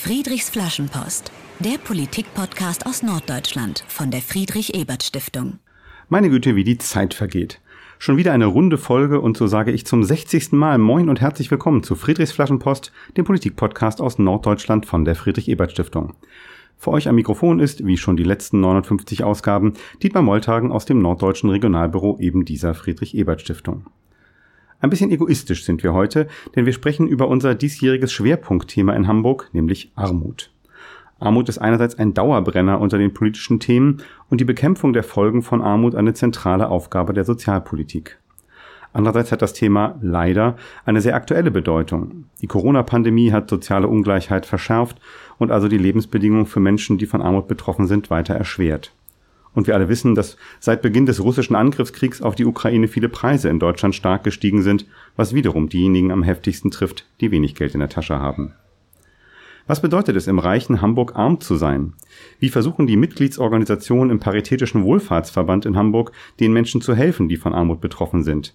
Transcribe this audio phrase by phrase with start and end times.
[0.00, 5.58] Friedrichs Flaschenpost, der Politikpodcast aus Norddeutschland von der Friedrich-Ebert-Stiftung.
[6.08, 7.60] Meine Güte, wie die Zeit vergeht.
[7.98, 10.52] Schon wieder eine runde Folge und so sage ich zum 60.
[10.52, 16.14] Mal Moin und herzlich willkommen zu Friedrichs Flaschenpost, dem Politikpodcast aus Norddeutschland von der Friedrich-Ebert-Stiftung.
[16.76, 21.00] Für euch am Mikrofon ist, wie schon die letzten 59 Ausgaben, Dietmar Molltagen aus dem
[21.02, 23.86] Norddeutschen Regionalbüro eben dieser Friedrich-Ebert-Stiftung.
[24.80, 29.50] Ein bisschen egoistisch sind wir heute, denn wir sprechen über unser diesjähriges Schwerpunktthema in Hamburg,
[29.52, 30.50] nämlich Armut.
[31.18, 35.62] Armut ist einerseits ein Dauerbrenner unter den politischen Themen und die Bekämpfung der Folgen von
[35.62, 38.18] Armut eine zentrale Aufgabe der Sozialpolitik.
[38.92, 42.26] Andererseits hat das Thema leider eine sehr aktuelle Bedeutung.
[42.40, 45.00] Die Corona-Pandemie hat soziale Ungleichheit verschärft
[45.38, 48.92] und also die Lebensbedingungen für Menschen, die von Armut betroffen sind, weiter erschwert.
[49.58, 53.48] Und wir alle wissen, dass seit Beginn des russischen Angriffskriegs auf die Ukraine viele Preise
[53.48, 57.80] in Deutschland stark gestiegen sind, was wiederum diejenigen am heftigsten trifft, die wenig Geld in
[57.80, 58.52] der Tasche haben.
[59.66, 61.94] Was bedeutet es, im reichen Hamburg arm zu sein?
[62.38, 67.52] Wie versuchen die Mitgliedsorganisationen im Paritätischen Wohlfahrtsverband in Hamburg, den Menschen zu helfen, die von
[67.52, 68.54] Armut betroffen sind?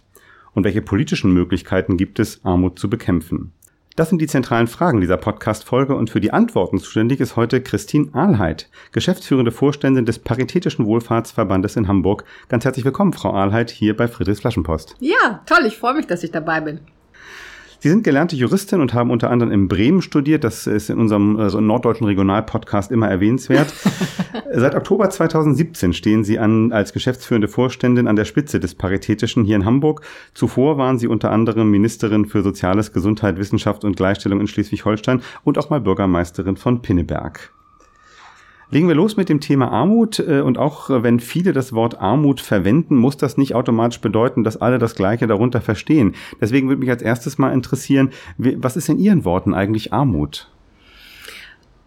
[0.54, 3.52] Und welche politischen Möglichkeiten gibt es, Armut zu bekämpfen?
[3.96, 8.10] Das sind die zentralen Fragen dieser Podcast-Folge und für die Antworten zuständig ist heute Christine
[8.14, 12.26] Ahlheit, geschäftsführende Vorständin des Paritätischen Wohlfahrtsverbandes in Hamburg.
[12.50, 14.96] Ganz herzlich willkommen, Frau Ahlheit, hier bei Friedrichs Flaschenpost.
[15.00, 16.80] Ja, toll, ich freue mich, dass ich dabei bin.
[17.84, 20.46] Sie sind gelernte Juristin und haben unter anderem in Bremen studiert.
[20.46, 23.74] Das ist in unserem also norddeutschen Regionalpodcast immer erwähnenswert.
[24.54, 29.58] Seit Oktober 2017 stehen Sie an, als geschäftsführende Vorständin an der Spitze des Paritätischen hier
[29.58, 30.00] in Hamburg.
[30.34, 35.58] Zuvor waren Sie unter anderem Ministerin für Soziales, Gesundheit, Wissenschaft und Gleichstellung in Schleswig-Holstein und
[35.58, 37.52] auch mal Bürgermeisterin von Pinneberg.
[38.74, 40.18] Legen wir los mit dem Thema Armut.
[40.18, 44.44] Äh, und auch äh, wenn viele das Wort Armut verwenden, muss das nicht automatisch bedeuten,
[44.44, 46.16] dass alle das Gleiche darunter verstehen.
[46.42, 50.50] Deswegen würde mich als erstes mal interessieren, was ist in Ihren Worten eigentlich Armut?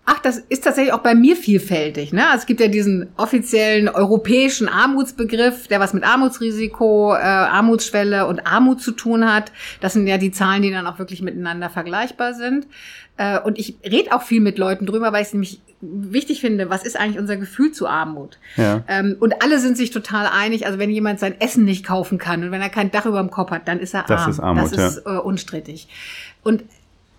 [0.08, 2.12] Ach, das ist tatsächlich auch bei mir vielfältig.
[2.12, 2.24] Ne?
[2.24, 8.46] Also es gibt ja diesen offiziellen europäischen Armutsbegriff, der was mit Armutsrisiko, äh, Armutsschwelle und
[8.46, 9.50] Armut zu tun hat.
[9.80, 12.68] Das sind ja die Zahlen, die dann auch wirklich miteinander vergleichbar sind.
[13.16, 15.60] Äh, und ich rede auch viel mit Leuten drüber, weil ich es nämlich
[15.90, 18.38] wichtig finde, was ist eigentlich unser Gefühl zu Armut?
[18.56, 18.82] Ja.
[18.88, 22.44] Ähm, und alle sind sich total einig, also wenn jemand sein Essen nicht kaufen kann
[22.44, 24.30] und wenn er kein Dach über dem Kopf hat, dann ist er das arm.
[24.30, 25.88] Ist Armut, das ist äh, unstrittig.
[26.42, 26.64] Und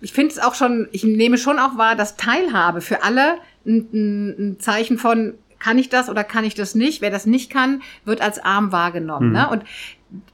[0.00, 3.36] ich finde es auch schon, ich nehme schon auch wahr, dass Teilhabe für alle
[3.66, 7.02] ein, ein, ein Zeichen von kann ich das oder kann ich das nicht?
[7.02, 9.28] Wer das nicht kann, wird als arm wahrgenommen.
[9.28, 9.34] Mhm.
[9.34, 9.48] Ne?
[9.48, 9.64] Und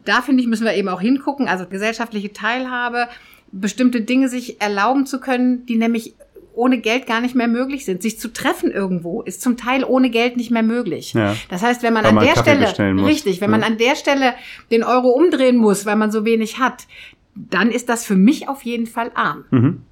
[0.05, 1.49] da finde ich, müssen wir eben auch hingucken.
[1.49, 3.09] Also gesellschaftliche Teilhabe,
[3.50, 6.15] bestimmte Dinge sich erlauben zu können, die nämlich
[6.55, 8.03] ohne Geld gar nicht mehr möglich sind.
[8.03, 11.13] Sich zu treffen irgendwo ist zum Teil ohne Geld nicht mehr möglich.
[11.15, 11.37] Ja.
[11.49, 13.59] Das heißt, wenn man weil an man der Kaffee Stelle, richtig, wenn ja.
[13.59, 14.35] man an der Stelle
[14.71, 16.87] den Euro umdrehen muss, weil man so wenig hat,
[17.35, 19.45] dann ist das für mich auf jeden Fall arm.
[19.51, 19.83] Mhm.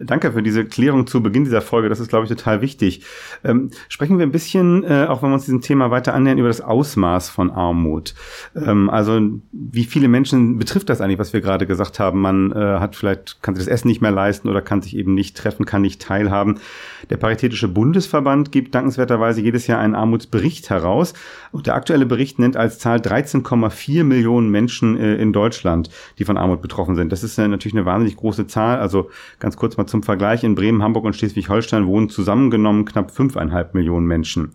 [0.00, 1.88] Danke für diese Klärung zu Beginn dieser Folge.
[1.88, 3.04] Das ist, glaube ich, total wichtig.
[3.42, 6.48] Ähm, sprechen wir ein bisschen, äh, auch wenn wir uns diesem Thema weiter annähern, über
[6.48, 8.14] das Ausmaß von Armut.
[8.54, 9.20] Ähm, also
[9.50, 12.20] wie viele Menschen betrifft das eigentlich, was wir gerade gesagt haben?
[12.20, 15.14] Man äh, hat vielleicht, kann sich das Essen nicht mehr leisten oder kann sich eben
[15.14, 16.60] nicht treffen, kann nicht teilhaben.
[17.10, 21.12] Der Paritätische Bundesverband gibt dankenswerterweise jedes Jahr einen Armutsbericht heraus.
[21.50, 26.36] Und der aktuelle Bericht nennt als Zahl 13,4 Millionen Menschen äh, in Deutschland, die von
[26.36, 27.10] Armut betroffen sind.
[27.10, 28.78] Das ist äh, natürlich eine wahnsinnig große Zahl.
[28.78, 29.10] Also
[29.40, 34.06] ganz kurz mal zum Vergleich, in Bremen, Hamburg und Schleswig-Holstein wohnen zusammengenommen knapp fünfeinhalb Millionen
[34.06, 34.52] Menschen.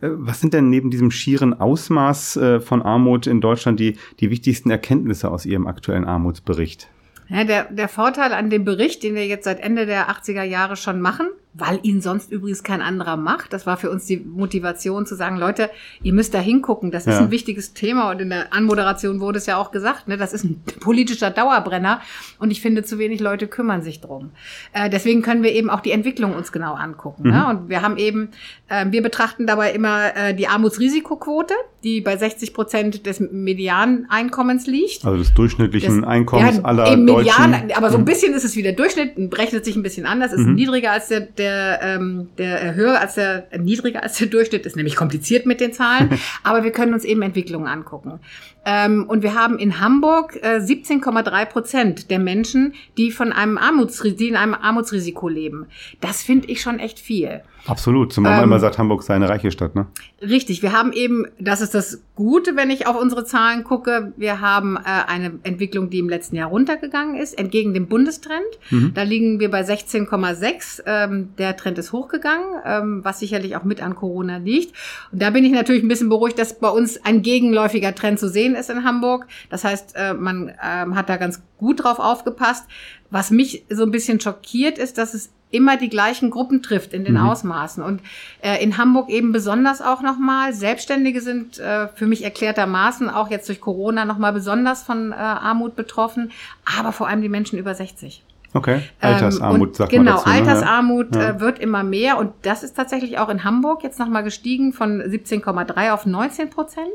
[0.00, 4.30] Äh, was sind denn neben diesem schieren Ausmaß äh, von Armut in Deutschland die, die
[4.30, 6.88] wichtigsten Erkenntnisse aus Ihrem aktuellen Armutsbericht?
[7.28, 10.76] Ja, der, der Vorteil an dem Bericht, den wir jetzt seit Ende der 80er Jahre
[10.76, 13.52] schon machen, weil ihn sonst übrigens kein anderer macht.
[13.52, 15.70] Das war für uns die Motivation zu sagen, Leute,
[16.02, 16.90] ihr müsst da hingucken.
[16.90, 17.12] Das ja.
[17.12, 20.32] ist ein wichtiges Thema und in der Anmoderation wurde es ja auch gesagt, ne, das
[20.32, 22.00] ist ein politischer Dauerbrenner
[22.38, 24.30] und ich finde, zu wenig Leute kümmern sich drum.
[24.72, 27.24] Äh, deswegen können wir eben auch die Entwicklung uns genau angucken.
[27.24, 27.30] Ne?
[27.30, 27.36] Mhm.
[27.36, 27.46] Ne?
[27.46, 28.30] Und wir haben eben,
[28.68, 35.04] äh, wir betrachten dabei immer äh, die Armutsrisikoquote, die bei 60 Prozent des Medianeinkommens liegt.
[35.04, 37.72] Also des durchschnittlichen das, Einkommens ja, aller Median, Deutschen.
[37.76, 38.06] Aber so ein mhm.
[38.06, 40.54] bisschen ist es wie der Durchschnitt, rechnet sich ein bisschen anders, ist mhm.
[40.54, 44.76] niedriger als der, der der, ähm, der höher als der, niedriger als der Durchschnitt, ist
[44.76, 48.20] nämlich kompliziert mit den Zahlen, aber wir können uns eben Entwicklungen angucken.
[48.66, 54.18] Ähm, und wir haben in Hamburg äh, 17,3 Prozent der Menschen, die von einem Armutsrisiko,
[54.18, 55.66] die in einem Armutsrisiko leben.
[56.00, 57.42] Das finde ich schon echt viel.
[57.66, 59.86] Absolut, zumal man ähm, immer sagt, Hamburg sei eine reiche Stadt, ne?
[60.22, 64.40] Richtig, wir haben eben, das ist das Gute, wenn ich auf unsere Zahlen gucke, wir
[64.40, 68.46] haben äh, eine Entwicklung, die im letzten Jahr runtergegangen ist, entgegen dem Bundestrend.
[68.70, 68.92] Mhm.
[68.94, 70.82] Da liegen wir bei 16,6.
[70.86, 74.74] Ähm, der Trend ist hochgegangen, ähm, was sicherlich auch mit an Corona liegt.
[75.12, 78.28] Und da bin ich natürlich ein bisschen beruhigt, dass bei uns ein gegenläufiger Trend zu
[78.28, 79.26] sehen ist in Hamburg.
[79.50, 82.66] Das heißt, äh, man ähm, hat da ganz gut drauf aufgepasst.
[83.10, 87.04] Was mich so ein bisschen schockiert ist, dass es immer die gleichen Gruppen trifft in
[87.04, 87.28] den mhm.
[87.28, 87.82] Ausmaßen.
[87.82, 88.02] Und
[88.42, 90.52] äh, in Hamburg eben besonders auch nochmal.
[90.52, 95.76] Selbstständige sind äh, für mich erklärtermaßen auch jetzt durch Corona nochmal besonders von äh, Armut
[95.76, 96.32] betroffen,
[96.78, 98.22] aber vor allem die Menschen über 60.
[98.54, 100.24] Okay, Altersarmut, ähm, sagt genau, man dazu.
[100.24, 101.30] Genau, Altersarmut ja.
[101.30, 105.02] äh, wird immer mehr und das ist tatsächlich auch in Hamburg jetzt nochmal gestiegen von
[105.02, 106.86] 17,3 auf 19 Prozent.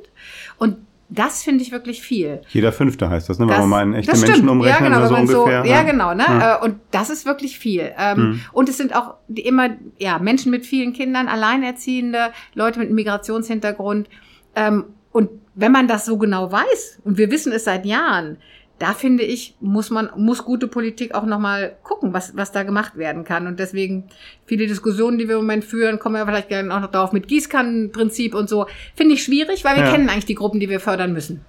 [0.58, 0.78] Und
[1.14, 2.42] das finde ich wirklich viel.
[2.50, 3.46] Jeder Fünfte heißt das, ne?
[3.46, 5.64] wenn das, man mal in echte Menschen umrechnen, ja, genau, so ungefähr.
[5.64, 6.24] So, ja, genau, ne?
[6.26, 6.56] Ja.
[6.56, 7.92] Äh, und das ist wirklich viel.
[7.98, 8.42] Ähm, hm.
[8.54, 14.08] Und es sind auch immer ja, Menschen mit vielen Kindern, Alleinerziehende, Leute mit Migrationshintergrund.
[14.56, 18.38] Ähm, und wenn man das so genau weiß, und wir wissen es seit Jahren,
[18.82, 22.98] da finde ich, muss man, muss gute Politik auch nochmal gucken, was, was da gemacht
[22.98, 23.46] werden kann.
[23.46, 24.06] Und deswegen
[24.46, 27.28] viele Diskussionen, die wir im Moment führen, kommen wir vielleicht gerne auch noch drauf mit
[27.28, 29.92] Gießkannenprinzip und so, finde ich schwierig, weil wir ja.
[29.92, 31.46] kennen eigentlich die Gruppen, die wir fördern müssen.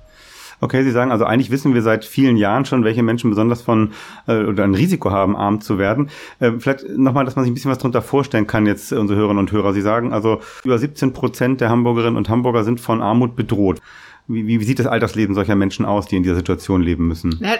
[0.60, 3.92] Okay, Sie sagen also eigentlich wissen wir seit vielen Jahren schon, welche Menschen besonders von
[4.28, 6.10] äh, oder ein Risiko haben, arm zu werden.
[6.38, 9.40] Äh, vielleicht nochmal, dass man sich ein bisschen was darunter vorstellen kann, jetzt unsere Hörerinnen
[9.40, 9.72] und Hörer.
[9.72, 13.80] Sie sagen also, über 17 Prozent der Hamburgerinnen und Hamburger sind von Armut bedroht.
[14.32, 17.38] Wie, wie sieht das Altersleben solcher Menschen aus, die in dieser Situation leben müssen?
[17.40, 17.56] Ja,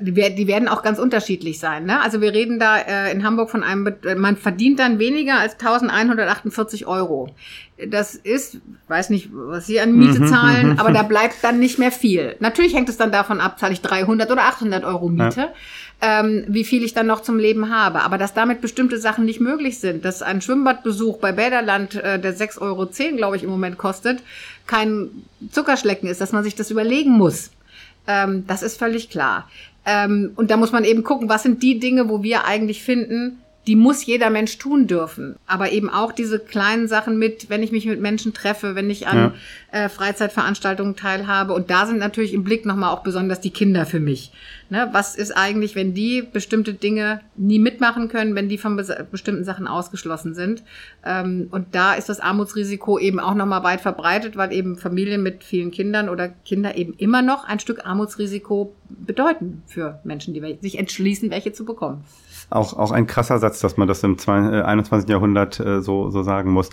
[0.00, 1.84] die werden auch ganz unterschiedlich sein.
[1.84, 2.00] Ne?
[2.00, 6.86] Also wir reden da äh, in Hamburg von einem, man verdient dann weniger als 1148
[6.86, 7.34] Euro.
[7.88, 10.78] Das ist, weiß nicht, was Sie an Miete mhm, zahlen, mhm.
[10.78, 12.36] aber da bleibt dann nicht mehr viel.
[12.38, 15.48] Natürlich hängt es dann davon ab, zahle ich 300 oder 800 Euro Miete.
[16.06, 18.02] Ähm, wie viel ich dann noch zum Leben habe.
[18.02, 22.36] Aber dass damit bestimmte Sachen nicht möglich sind, dass ein Schwimmbadbesuch bei Bäderland, äh, der
[22.36, 22.86] 6,10 Euro,
[23.16, 24.20] glaube ich, im Moment kostet,
[24.66, 25.08] kein
[25.50, 27.52] Zuckerschlecken ist, dass man sich das überlegen muss.
[28.06, 29.48] Ähm, das ist völlig klar.
[29.86, 33.38] Ähm, und da muss man eben gucken, was sind die Dinge, wo wir eigentlich finden,
[33.66, 35.36] die muss jeder Mensch tun dürfen.
[35.46, 39.06] Aber eben auch diese kleinen Sachen mit, wenn ich mich mit Menschen treffe, wenn ich
[39.06, 39.32] an
[39.72, 39.84] ja.
[39.84, 41.54] äh, Freizeitveranstaltungen teilhabe.
[41.54, 44.32] Und da sind natürlich im Blick nochmal auch besonders die Kinder für mich.
[44.70, 48.76] Ne, was ist eigentlich, wenn die bestimmte Dinge nie mitmachen können, wenn die von
[49.10, 50.62] bestimmten Sachen ausgeschlossen sind?
[51.04, 55.44] Ähm, und da ist das Armutsrisiko eben auch nochmal weit verbreitet, weil eben Familien mit
[55.44, 60.78] vielen Kindern oder Kinder eben immer noch ein Stück Armutsrisiko bedeuten für Menschen, die sich
[60.78, 62.04] entschließen, welche zu bekommen
[62.54, 65.08] auch, auch ein krasser Satz, dass man das im 21.
[65.08, 66.70] Äh, Jahrhundert äh, so, so sagen muss.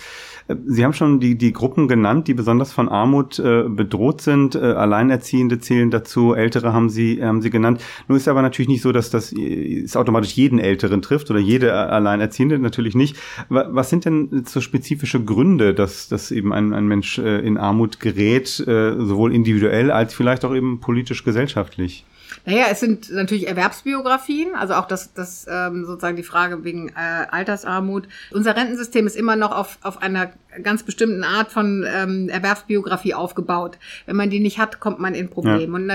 [0.48, 4.56] Äh, Sie haben schon die, die Gruppen genannt, die besonders von Armut äh, bedroht sind.
[4.56, 7.81] Äh, Alleinerziehende zählen dazu, Ältere haben Sie, haben Sie genannt.
[8.07, 11.74] Nun ist aber natürlich nicht so, dass das es automatisch jeden Älteren trifft oder jede
[11.74, 13.18] Alleinerziehende, natürlich nicht.
[13.50, 18.00] Was sind denn so spezifische Gründe, dass, dass eben ein, ein Mensch äh, in Armut
[18.00, 22.06] gerät, äh, sowohl individuell als vielleicht auch eben politisch-gesellschaftlich?
[22.46, 27.26] Naja, es sind natürlich Erwerbsbiografien, also auch das, das ähm, sozusagen die Frage wegen äh,
[27.30, 28.08] Altersarmut.
[28.32, 30.32] Unser Rentensystem ist immer noch auf, auf einer
[30.64, 33.78] ganz bestimmten Art von ähm, Erwerbsbiografie aufgebaut.
[34.06, 35.80] Wenn man die nicht hat, kommt man in Probleme.
[35.80, 35.84] Ja.
[35.84, 35.88] Und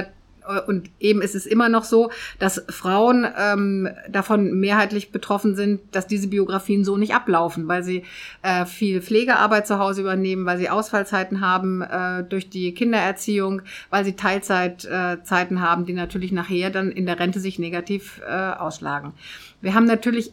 [0.67, 6.07] und eben ist es immer noch so, dass Frauen ähm, davon mehrheitlich betroffen sind, dass
[6.07, 8.05] diese Biografien so nicht ablaufen, weil sie
[8.43, 14.05] äh, viel Pflegearbeit zu Hause übernehmen, weil sie Ausfallzeiten haben äh, durch die Kindererziehung, weil
[14.05, 19.13] sie Teilzeitzeiten äh, haben, die natürlich nachher dann in der Rente sich negativ äh, ausschlagen.
[19.61, 20.33] Wir haben natürlich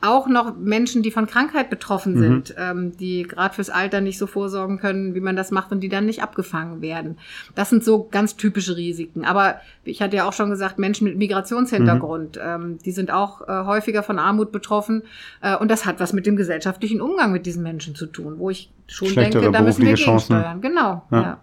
[0.00, 2.18] auch noch Menschen, die von Krankheit betroffen mhm.
[2.18, 5.80] sind, ähm, die gerade fürs Alter nicht so vorsorgen können, wie man das macht und
[5.80, 7.18] die dann nicht abgefangen werden.
[7.54, 9.24] Das sind so ganz typische Risiken.
[9.24, 12.42] Aber ich hatte ja auch schon gesagt, Menschen mit Migrationshintergrund, mhm.
[12.44, 15.02] ähm, die sind auch äh, häufiger von Armut betroffen.
[15.40, 18.50] Äh, und das hat was mit dem gesellschaftlichen Umgang mit diesen Menschen zu tun, wo
[18.50, 20.60] ich schon denke, da müssen wir gegensteuern.
[20.60, 21.02] Genau.
[21.10, 21.20] Ja.
[21.22, 21.40] ja.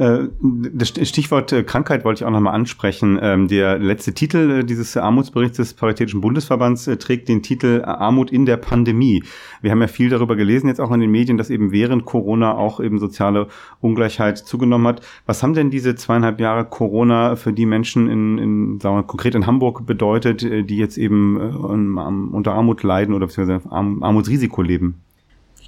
[0.00, 3.18] Äh, das Stichwort äh, Krankheit wollte ich auch nochmal ansprechen.
[3.20, 8.46] Ähm, der letzte Titel äh, dieses Armutsberichts des Paritätischen Bundesverbands trägt den Titel Armut in
[8.46, 9.22] der Pandemie.
[9.60, 12.54] Wir haben ja viel darüber gelesen, jetzt auch in den Medien, dass eben während Corona
[12.54, 13.48] auch eben soziale
[13.82, 15.02] Ungleichheit zugenommen hat.
[15.26, 19.34] Was haben denn diese zweieinhalb Jahre Corona für die Menschen in, in sagen wir, konkret
[19.34, 25.02] in Hamburg bedeutet, die jetzt eben unter Armut leiden oder beziehungsweise Armutsrisiko leben?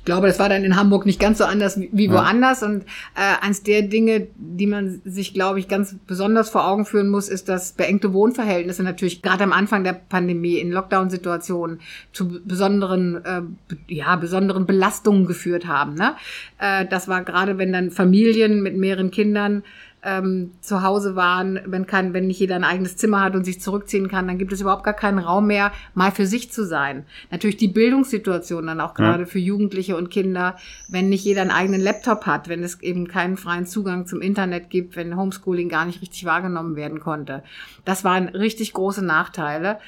[0.02, 2.64] Ich glaube, das war dann in Hamburg nicht ganz so anders wie woanders.
[2.64, 2.82] Und
[3.14, 7.28] äh, eins der Dinge, die man sich, glaube ich, ganz besonders vor Augen führen muss,
[7.28, 11.78] ist, dass beengte Wohnverhältnisse natürlich gerade am Anfang der Pandemie in Lockdown-Situationen
[12.12, 13.42] zu besonderen, äh,
[13.86, 15.94] ja, besonderen Belastungen geführt haben.
[15.94, 16.16] Ne?
[16.58, 19.62] Äh, das war gerade, wenn dann Familien mit mehreren Kindern
[20.04, 23.60] ähm, zu Hause waren, wenn kein, wenn nicht jeder ein eigenes Zimmer hat und sich
[23.60, 27.04] zurückziehen kann, dann gibt es überhaupt gar keinen Raum mehr, mal für sich zu sein.
[27.30, 29.26] Natürlich die Bildungssituation dann auch gerade ja.
[29.26, 30.56] für Jugendliche und Kinder,
[30.88, 34.70] wenn nicht jeder einen eigenen Laptop hat, wenn es eben keinen freien Zugang zum Internet
[34.70, 37.44] gibt, wenn Homeschooling gar nicht richtig wahrgenommen werden konnte.
[37.84, 39.78] Das waren richtig große Nachteile.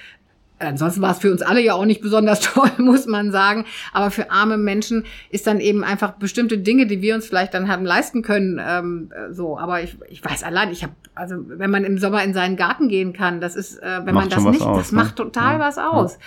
[0.60, 3.64] Ansonsten war es für uns alle ja auch nicht besonders toll, muss man sagen.
[3.92, 7.68] Aber für arme Menschen ist dann eben einfach bestimmte Dinge, die wir uns vielleicht dann
[7.68, 9.58] haben leisten können, ähm, so.
[9.58, 12.88] Aber ich, ich weiß allein, ich habe, also wenn man im Sommer in seinen Garten
[12.88, 14.98] gehen kann, das ist, äh, wenn macht man das nicht, aus, das ne?
[14.98, 15.58] macht total ja.
[15.58, 16.18] was aus.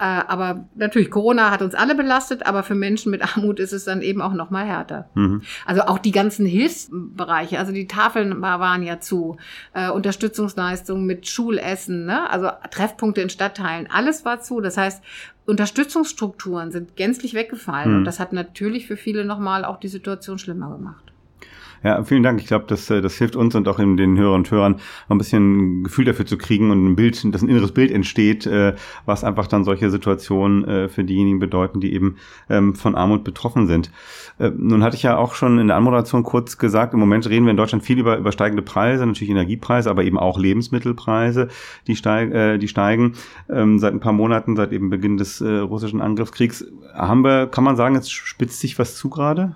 [0.00, 0.20] Ja.
[0.20, 3.84] Äh, aber natürlich, Corona hat uns alle belastet, aber für Menschen mit Armut ist es
[3.84, 5.10] dann eben auch noch mal härter.
[5.14, 5.42] Mhm.
[5.66, 9.36] Also auch die ganzen Hilfsbereiche, also die Tafeln waren ja zu,
[9.74, 12.30] äh, Unterstützungsleistungen mit Schulessen, ne?
[12.30, 13.90] also Treffpunkte in Stadtteilen weggefallen.
[13.90, 14.60] Alles war zu.
[14.60, 15.02] Das heißt,
[15.46, 17.90] Unterstützungsstrukturen sind gänzlich weggefallen.
[17.90, 17.96] Hm.
[17.98, 21.03] Und das hat natürlich für viele nochmal auch die Situation schlimmer gemacht.
[21.84, 22.40] Ja, vielen Dank.
[22.40, 24.76] Ich glaube, das, äh, das hilft uns und auch den Hörern und Hörern
[25.10, 28.46] ein bisschen ein Gefühl dafür zu kriegen und ein Bild, dass ein inneres Bild entsteht,
[28.46, 28.74] äh,
[29.04, 32.16] was einfach dann solche Situationen äh, für diejenigen bedeuten, die eben
[32.48, 33.90] ähm, von Armut betroffen sind.
[34.38, 37.52] Nun hatte ich ja auch schon in der Anmoderation kurz gesagt, im Moment reden wir
[37.52, 41.48] in Deutschland viel über, über steigende Preise, natürlich Energiepreise, aber eben auch Lebensmittelpreise,
[41.86, 43.12] die, steig, äh, die steigen.
[43.48, 46.64] Ähm, seit ein paar Monaten, seit eben Beginn des äh, russischen Angriffskriegs,
[46.94, 49.54] haben wir, kann man sagen, es spitzt sich was zu gerade?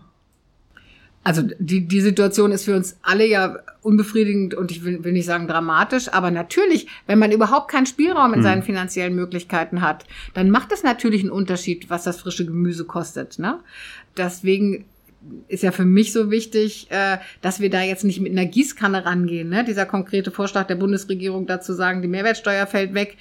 [1.24, 5.26] Also die, die Situation ist für uns alle ja unbefriedigend und ich will, will nicht
[5.26, 8.42] sagen dramatisch, aber natürlich, wenn man überhaupt keinen Spielraum in hm.
[8.42, 13.38] seinen finanziellen Möglichkeiten hat, dann macht es natürlich einen Unterschied, was das frische Gemüse kostet.
[13.38, 13.58] Ne?
[14.16, 14.86] Deswegen
[15.48, 19.04] ist ja für mich so wichtig, äh, dass wir da jetzt nicht mit einer Gießkanne
[19.04, 19.48] rangehen.
[19.48, 19.64] Ne?
[19.64, 23.16] Dieser konkrete Vorschlag der Bundesregierung dazu sagen, die Mehrwertsteuer fällt weg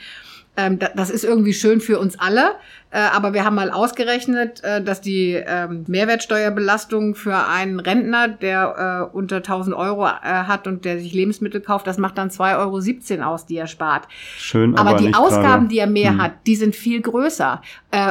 [0.57, 2.55] ähm, das ist irgendwie schön für uns alle,
[2.89, 9.09] äh, aber wir haben mal ausgerechnet, äh, dass die ähm, Mehrwertsteuerbelastung für einen Rentner, der
[9.11, 13.33] äh, unter 1000 Euro hat und der sich Lebensmittel kauft, das macht dann 2,17 Euro
[13.33, 14.07] aus, die er spart.
[14.37, 15.67] Schön, aber, aber die Ausgaben, gerade.
[15.67, 16.21] die er mehr hm.
[16.21, 17.61] hat, die sind viel größer.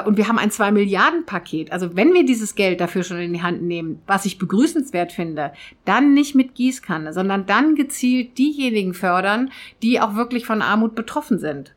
[0.04, 1.72] und wir haben ein 2 Milliarden Paket.
[1.72, 5.52] Also wenn wir dieses Geld dafür schon in die Hand nehmen, was ich begrüßenswert finde,
[5.84, 9.50] dann nicht mit Gießkanne, sondern dann gezielt diejenigen fördern,
[9.82, 11.75] die auch wirklich von Armut betroffen sind.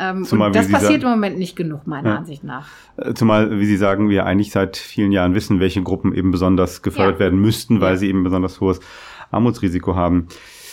[0.00, 2.16] Ähm, Zumal, und das passiert im Moment nicht genug, meiner ja.
[2.16, 2.66] Ansicht nach.
[2.96, 6.80] Äh, zumal, wie Sie sagen, wir eigentlich seit vielen Jahren wissen, welche Gruppen eben besonders
[6.80, 7.20] gefördert ja.
[7.20, 7.96] werden müssten, weil ja.
[7.98, 8.80] sie eben besonders hohes
[9.30, 10.28] Armutsrisiko haben.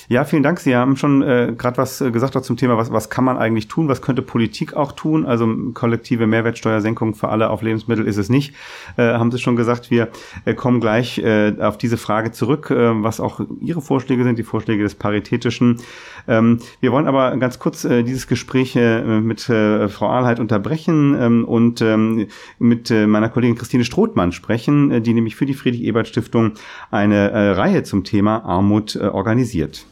[0.09, 0.61] Ja, vielen Dank.
[0.61, 3.37] Sie haben schon äh, gerade was äh, gesagt auch zum Thema, was, was kann man
[3.37, 3.89] eigentlich tun?
[3.89, 5.25] Was könnte Politik auch tun?
[5.25, 8.55] Also kollektive Mehrwertsteuersenkung für alle auf Lebensmittel ist es nicht.
[8.95, 10.07] Äh, haben Sie schon gesagt, wir
[10.45, 14.43] äh, kommen gleich äh, auf diese Frage zurück, äh, was auch Ihre Vorschläge sind, die
[14.43, 15.81] Vorschläge des Paritätischen.
[16.25, 21.17] Ähm, wir wollen aber ganz kurz äh, dieses Gespräch äh, mit äh, Frau Ahlheit unterbrechen
[21.19, 22.27] ähm, und ähm,
[22.59, 26.53] mit äh, meiner Kollegin Christine Strothmann sprechen, äh, die nämlich für die Friedrich-Ebert-Stiftung
[26.91, 29.85] eine äh, Reihe zum Thema Armut äh, organisiert.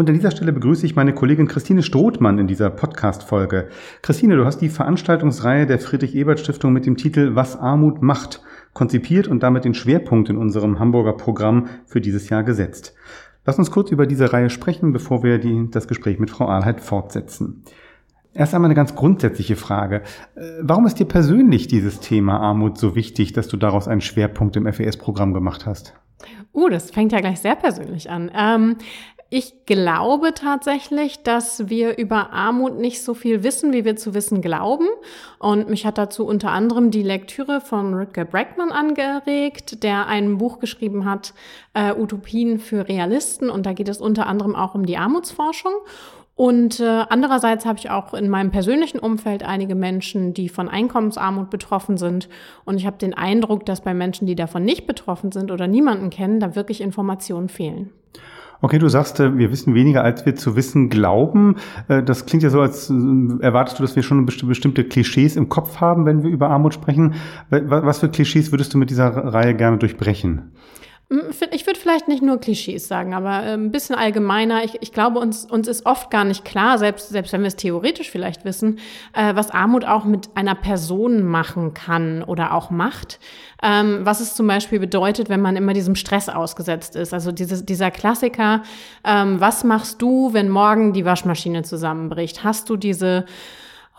[0.00, 3.68] Und an dieser Stelle begrüße ich meine Kollegin Christine Strothmann in dieser Podcast-Folge.
[4.00, 8.40] Christine, du hast die Veranstaltungsreihe der Friedrich-Ebert-Stiftung mit dem Titel Was Armut macht
[8.72, 12.94] konzipiert und damit den Schwerpunkt in unserem Hamburger Programm für dieses Jahr gesetzt.
[13.44, 16.80] Lass uns kurz über diese Reihe sprechen, bevor wir die, das Gespräch mit Frau Ahlheit
[16.80, 17.64] fortsetzen.
[18.32, 19.96] Erst einmal eine ganz grundsätzliche Frage.
[20.34, 24.56] Äh, warum ist dir persönlich dieses Thema Armut so wichtig, dass du daraus einen Schwerpunkt
[24.56, 25.92] im FES-Programm gemacht hast?
[26.54, 28.30] Uh, das fängt ja gleich sehr persönlich an.
[28.34, 28.76] Ähm,
[29.32, 34.42] ich glaube tatsächlich, dass wir über Armut nicht so viel wissen, wie wir zu wissen
[34.42, 34.88] glauben.
[35.38, 40.58] Und mich hat dazu unter anderem die Lektüre von Rutger Bregman angeregt, der ein Buch
[40.58, 41.32] geschrieben hat,
[41.74, 43.50] äh, Utopien für Realisten.
[43.50, 45.74] Und da geht es unter anderem auch um die Armutsforschung.
[46.34, 51.50] Und äh, andererseits habe ich auch in meinem persönlichen Umfeld einige Menschen, die von Einkommensarmut
[51.50, 52.28] betroffen sind.
[52.64, 56.10] Und ich habe den Eindruck, dass bei Menschen, die davon nicht betroffen sind oder niemanden
[56.10, 57.92] kennen, da wirklich Informationen fehlen.
[58.62, 61.56] Okay, du sagst, äh, wir wissen weniger, als wir zu wissen glauben.
[61.88, 62.94] Äh, das klingt ja so, als äh,
[63.40, 67.14] erwartest du, dass wir schon bestimmte Klischees im Kopf haben, wenn wir über Armut sprechen.
[67.48, 70.52] Was für Klischees würdest du mit dieser Reihe gerne durchbrechen?
[71.12, 74.62] Hm, ich würde vielleicht nicht nur Klischees sagen, aber ein bisschen allgemeiner.
[74.62, 77.56] Ich, ich glaube, uns, uns ist oft gar nicht klar, selbst, selbst wenn wir es
[77.56, 78.78] theoretisch vielleicht wissen,
[79.12, 83.18] äh, was Armut auch mit einer Person machen kann oder auch macht.
[83.60, 87.12] Ähm, was es zum Beispiel bedeutet, wenn man immer diesem Stress ausgesetzt ist.
[87.12, 88.62] Also dieses, dieser Klassiker,
[89.04, 92.44] ähm, was machst du, wenn morgen die Waschmaschine zusammenbricht?
[92.44, 93.24] Hast du diese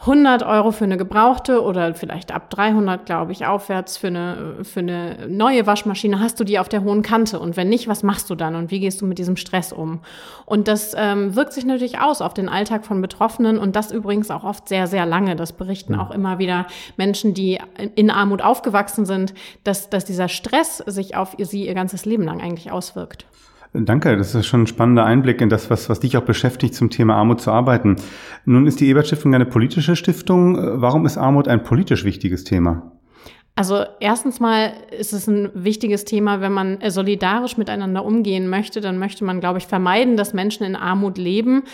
[0.02, 4.80] 100 Euro für eine gebrauchte oder vielleicht ab 300, glaube ich, aufwärts für eine, für
[4.80, 7.40] eine neue Waschmaschine, hast du die auf der hohen Kante?
[7.40, 10.00] Und wenn nicht, was machst du dann und wie gehst du mit diesem Stress um?
[10.48, 14.32] Und das ähm, wirkt sich natürlich aus auf den Alltag von Betroffenen und das übrigens
[14.32, 15.36] auch oft sehr, sehr lange.
[15.36, 16.66] Das berichten auch immer wieder
[16.98, 17.60] Menschen, die
[17.94, 22.42] in Armut aufgewachsen sind, dass, dass dieser Stress sich auf sie ihr ganzes Leben lang
[22.42, 23.28] eigentlich auswirkt.
[23.74, 26.90] Danke, das ist schon ein spannender Einblick in das, was, was dich auch beschäftigt, zum
[26.90, 27.96] Thema Armut zu arbeiten.
[28.44, 30.58] Nun ist die Ebert Stiftung eine politische Stiftung.
[30.82, 32.92] Warum ist Armut ein politisch wichtiges Thema?
[33.62, 38.98] Also erstens mal ist es ein wichtiges Thema, wenn man solidarisch miteinander umgehen möchte, dann
[38.98, 41.66] möchte man, glaube ich, vermeiden, dass Menschen in Armut leben.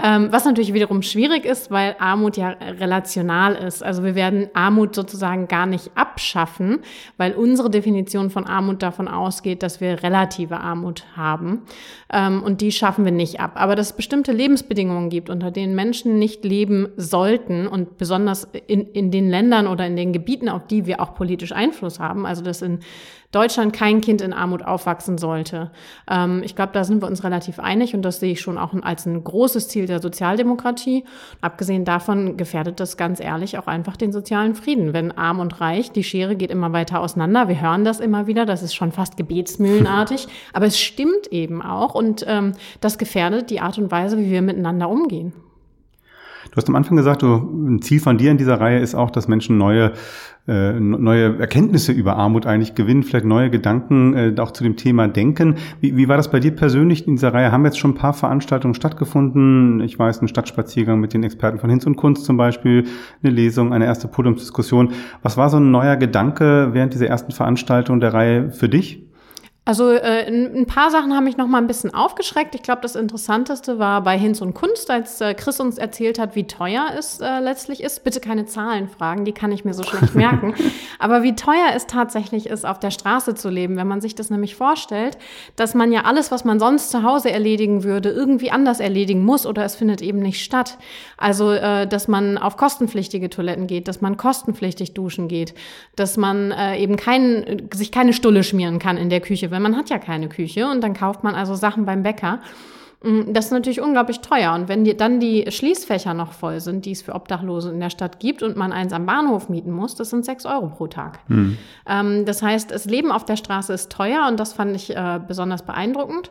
[0.00, 3.82] Ähm, was natürlich wiederum schwierig ist, weil Armut ja relational ist.
[3.82, 6.78] Also wir werden Armut sozusagen gar nicht abschaffen,
[7.18, 11.62] weil unsere Definition von Armut davon ausgeht, dass wir relative Armut haben.
[12.10, 13.52] Ähm, und die schaffen wir nicht ab.
[13.56, 18.88] Aber dass es bestimmte Lebensbedingungen gibt, unter denen Menschen nicht leben sollten und besonders in,
[18.92, 22.42] in den Ländern oder in den Gebieten, auf die wir auch politisch Einfluss haben, also
[22.42, 22.80] dass in
[23.32, 25.70] Deutschland kein Kind in Armut aufwachsen sollte.
[26.08, 28.74] Ähm, ich glaube, da sind wir uns relativ einig und das sehe ich schon auch
[28.82, 31.04] als ein großes Ziel der Sozialdemokratie.
[31.40, 34.92] Abgesehen davon gefährdet das ganz ehrlich auch einfach den sozialen Frieden.
[34.92, 37.48] Wenn arm und reich, die Schere geht immer weiter auseinander.
[37.48, 41.94] Wir hören das immer wieder, das ist schon fast gebetsmühlenartig, aber es stimmt eben auch
[41.94, 45.32] und ähm, das gefährdet die Art und Weise, wie wir miteinander umgehen.
[46.52, 49.10] Du hast am Anfang gesagt, du, ein Ziel von dir in dieser Reihe ist auch,
[49.10, 49.92] dass Menschen neue,
[50.48, 55.06] äh, neue Erkenntnisse über Armut eigentlich gewinnen, vielleicht neue Gedanken äh, auch zu dem Thema
[55.06, 55.56] denken.
[55.80, 57.52] Wie, wie war das bei dir persönlich in dieser Reihe?
[57.52, 59.80] Haben jetzt schon ein paar Veranstaltungen stattgefunden?
[59.80, 62.86] Ich weiß, ein Stadtspaziergang mit den Experten von Hinz und Kunst zum Beispiel,
[63.22, 64.92] eine Lesung, eine erste Podiumsdiskussion.
[65.22, 69.11] Was war so ein neuer Gedanke während dieser ersten Veranstaltung der Reihe für dich?
[69.64, 72.56] Also äh, ein paar Sachen haben mich noch mal ein bisschen aufgeschreckt.
[72.56, 76.34] Ich glaube, das Interessanteste war bei Hinz und Kunst, als äh, Chris uns erzählt hat,
[76.34, 78.02] wie teuer es äh, letztlich ist.
[78.02, 80.54] Bitte keine Zahlen fragen, die kann ich mir so schlecht merken.
[80.98, 84.30] Aber wie teuer es tatsächlich ist, auf der Straße zu leben, wenn man sich das
[84.30, 85.16] nämlich vorstellt,
[85.54, 89.46] dass man ja alles, was man sonst zu Hause erledigen würde, irgendwie anders erledigen muss
[89.46, 90.76] oder es findet eben nicht statt.
[91.18, 95.54] Also, äh, dass man auf kostenpflichtige Toiletten geht, dass man kostenpflichtig duschen geht,
[95.94, 99.76] dass man äh, eben kein, sich keine Stulle schmieren kann in der Küche weil man
[99.76, 102.40] hat ja keine Küche und dann kauft man also Sachen beim Bäcker.
[103.02, 104.54] Mm, das ist natürlich unglaublich teuer.
[104.54, 107.90] Und wenn die, dann die Schließfächer noch voll sind, die es für Obdachlose in der
[107.90, 111.18] Stadt gibt und man eins am Bahnhof mieten muss, das sind sechs Euro pro Tag.
[111.28, 111.58] Mhm.
[111.86, 115.20] Ähm, das heißt, das Leben auf der Straße ist teuer und das fand ich äh,
[115.26, 116.30] besonders beeindruckend.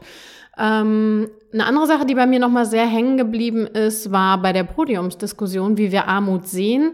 [0.57, 4.63] Ähm, eine andere Sache, die bei mir nochmal sehr hängen geblieben ist, war bei der
[4.63, 6.93] Podiumsdiskussion, wie wir Armut sehen.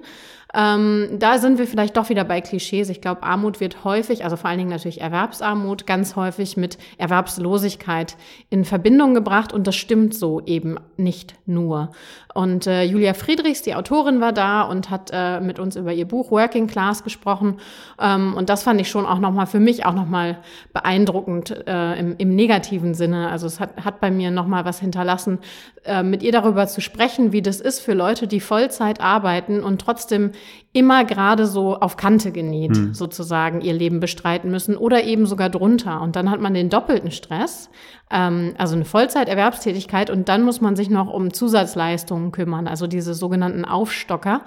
[0.54, 2.90] Ähm, da sind wir vielleicht doch wieder bei Klischees.
[2.90, 8.16] Ich glaube, Armut wird häufig, also vor allen Dingen natürlich Erwerbsarmut, ganz häufig mit Erwerbslosigkeit
[8.50, 11.92] in Verbindung gebracht und das stimmt so eben nicht nur.
[12.38, 16.08] Und äh, Julia Friedrichs, die Autorin, war da und hat äh, mit uns über ihr
[16.08, 17.60] Buch Working Class gesprochen.
[18.00, 20.38] Ähm, und das fand ich schon auch nochmal für mich auch nochmal
[20.72, 23.32] beeindruckend äh, im, im negativen Sinne.
[23.32, 25.40] Also es hat, hat bei mir nochmal was hinterlassen,
[25.84, 29.82] äh, mit ihr darüber zu sprechen, wie das ist für Leute, die Vollzeit arbeiten und
[29.82, 30.34] trotzdem
[30.78, 32.94] immer gerade so auf Kante genäht hm.
[32.94, 36.02] sozusagen ihr Leben bestreiten müssen oder eben sogar drunter.
[36.02, 37.72] Und dann hat man den doppelten Stress,
[38.12, 43.16] ähm, also eine Vollzeiterwerbstätigkeit und dann muss man sich noch um Zusatzleistungen kümmern, also diese
[43.16, 44.42] sogenannten Aufstocker.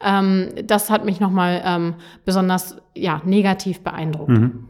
[0.00, 4.28] Ähm, das hat mich nochmal ähm, besonders ja, negativ beeindruckt.
[4.30, 4.68] Mhm.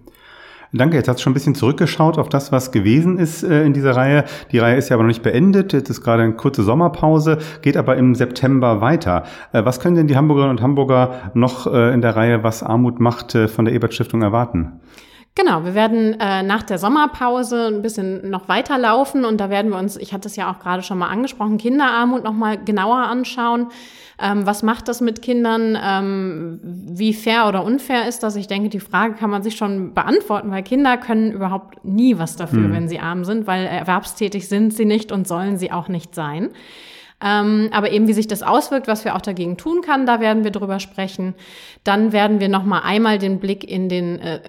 [0.75, 3.75] Danke, jetzt hast du schon ein bisschen zurückgeschaut auf das, was gewesen ist äh, in
[3.75, 4.25] dieser Reihe.
[4.53, 5.75] Die Reihe ist ja aber noch nicht beendet.
[5.75, 9.25] Jetzt ist gerade eine kurze Sommerpause, geht aber im September weiter.
[9.53, 13.01] Äh, was können denn die Hamburgerinnen und Hamburger noch äh, in der Reihe, was Armut
[13.01, 14.81] macht, von der Ebert Stiftung erwarten?
[15.35, 19.79] Genau, wir werden äh, nach der Sommerpause ein bisschen noch weiterlaufen und da werden wir
[19.79, 23.69] uns, ich hatte es ja auch gerade schon mal angesprochen, Kinderarmut noch mal genauer anschauen.
[24.21, 25.79] Ähm, was macht das mit Kindern?
[25.83, 28.37] Ähm, wie fair oder unfair ist das?
[28.37, 32.37] Ich denke, die Frage kann man sich schon beantworten, weil Kinder können überhaupt nie was
[32.37, 32.75] dafür, mhm.
[32.75, 36.51] wenn sie arm sind, weil erwerbstätig sind sie nicht und sollen sie auch nicht sein.
[37.25, 40.45] Ähm, aber eben wie sich das auswirkt, was wir auch dagegen tun kann, da werden
[40.45, 41.35] wir drüber sprechen.
[41.85, 44.41] Dann werden wir noch mal einmal den Blick in den äh,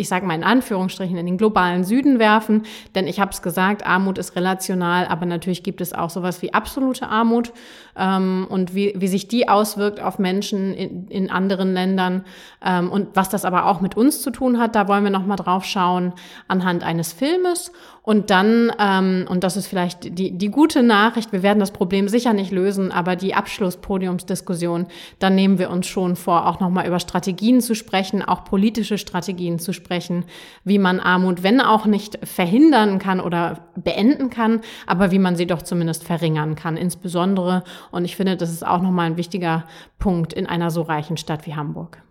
[0.00, 2.62] ich sage mal in Anführungsstrichen, in den globalen Süden werfen.
[2.94, 6.54] Denn ich habe es gesagt, Armut ist relational, aber natürlich gibt es auch sowas wie
[6.54, 7.52] absolute Armut
[8.00, 12.24] ähm, und wie, wie sich die auswirkt auf Menschen in, in anderen Ländern
[12.64, 14.74] ähm, und was das aber auch mit uns zu tun hat.
[14.74, 16.14] Da wollen wir noch mal drauf schauen
[16.48, 17.70] anhand eines Filmes
[18.02, 22.08] und dann, ähm, und das ist vielleicht die, die gute Nachricht, wir werden das Problem
[22.08, 24.86] sicher nicht lösen, aber die Abschlusspodiumsdiskussion,
[25.18, 29.58] dann nehmen wir uns schon vor, auch nochmal über Strategien zu sprechen, auch politische Strategien
[29.58, 30.24] zu sprechen,
[30.64, 35.46] wie man Armut, wenn auch nicht verhindern kann oder beenden kann, aber wie man sie
[35.46, 37.64] doch zumindest verringern kann, insbesondere.
[37.90, 39.64] Und ich finde, das ist auch nochmal ein wichtiger
[39.98, 42.02] Punkt in einer so reichen Stadt wie Hamburg.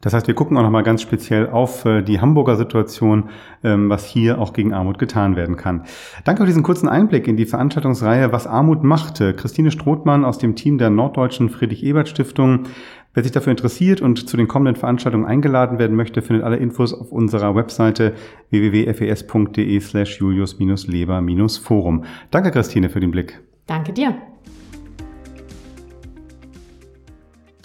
[0.00, 3.30] Das heißt, wir gucken auch nochmal ganz speziell auf äh, die Hamburger Situation,
[3.64, 5.84] ähm, was hier auch gegen Armut getan werden kann.
[6.24, 9.34] Danke für diesen kurzen Einblick in die Veranstaltungsreihe Was Armut machte.
[9.34, 12.66] Christine Strothmann aus dem Team der Norddeutschen Friedrich-Ebert-Stiftung.
[13.14, 16.94] Wer sich dafür interessiert und zu den kommenden Veranstaltungen eingeladen werden möchte, findet alle Infos
[16.94, 18.14] auf unserer Webseite
[18.50, 22.04] www.fes.de slash julius-leber-forum.
[22.30, 23.40] Danke, Christine, für den Blick.
[23.66, 24.14] Danke dir.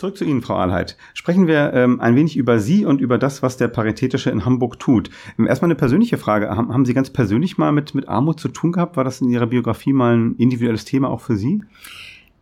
[0.04, 0.98] Zurück zu Ihnen, Frau Ahlheit.
[1.14, 4.78] Sprechen wir ähm, ein wenig über Sie und über das, was der Paritätische in Hamburg
[4.78, 5.10] tut.
[5.40, 6.50] Ähm, erstmal eine persönliche Frage.
[6.50, 8.98] Haben, haben Sie ganz persönlich mal mit, mit Armut zu tun gehabt?
[8.98, 11.64] War das in Ihrer Biografie mal ein individuelles Thema auch für Sie?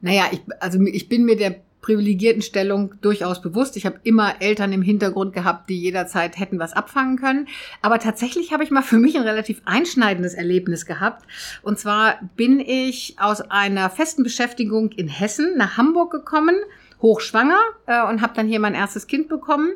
[0.02, 3.78] Naja, ich, also ich bin mir der privilegierten Stellung durchaus bewusst.
[3.78, 7.47] Ich habe immer Eltern im Hintergrund gehabt, die jederzeit hätten was abfangen können.
[7.84, 11.28] Aber tatsächlich habe ich mal für mich ein relativ einschneidendes Erlebnis gehabt.
[11.62, 16.56] Und zwar bin ich aus einer festen Beschäftigung in Hessen nach Hamburg gekommen
[17.01, 19.71] hochschwanger äh, und habe dann hier mein erstes Kind bekommen,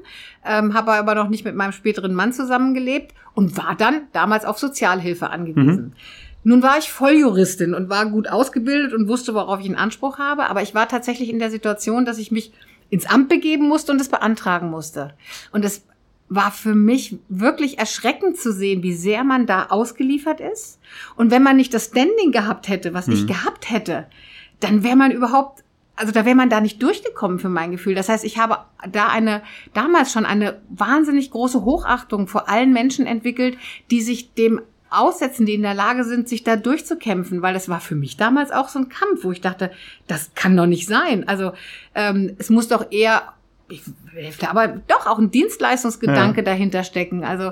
[0.45, 4.59] ähm, habe aber noch nicht mit meinem späteren Mann zusammengelebt und war dann damals auf
[4.59, 5.75] Sozialhilfe angewiesen.
[5.75, 5.91] Mhm.
[6.43, 10.47] Nun war ich Volljuristin und war gut ausgebildet und wusste, worauf ich einen Anspruch habe,
[10.47, 12.53] aber ich war tatsächlich in der Situation, dass ich mich
[12.91, 15.15] ins Amt begeben musste und es beantragen musste.
[15.51, 15.83] Und es
[16.29, 20.79] war für mich wirklich erschreckend zu sehen, wie sehr man da ausgeliefert ist.
[21.15, 23.13] Und wenn man nicht das Standing gehabt hätte, was mhm.
[23.13, 24.05] ich gehabt hätte,
[24.59, 25.63] dann wäre man überhaupt,
[25.95, 27.95] also da wäre man da nicht durchgekommen für mein Gefühl.
[27.95, 28.57] Das heißt, ich habe
[28.91, 29.41] da eine,
[29.73, 33.57] damals schon eine wahnsinnig große Hochachtung vor allen Menschen entwickelt,
[33.91, 37.79] die sich dem aussetzen, die in der Lage sind, sich da durchzukämpfen, weil das war
[37.79, 39.71] für mich damals auch so ein Kampf, wo ich dachte,
[40.07, 41.27] das kann doch nicht sein.
[41.27, 41.51] Also
[41.95, 43.33] ähm, es muss doch eher
[43.67, 43.81] ich,
[44.47, 46.45] aber doch auch ein Dienstleistungsgedanke ja.
[46.45, 47.23] dahinter stecken.
[47.23, 47.51] Also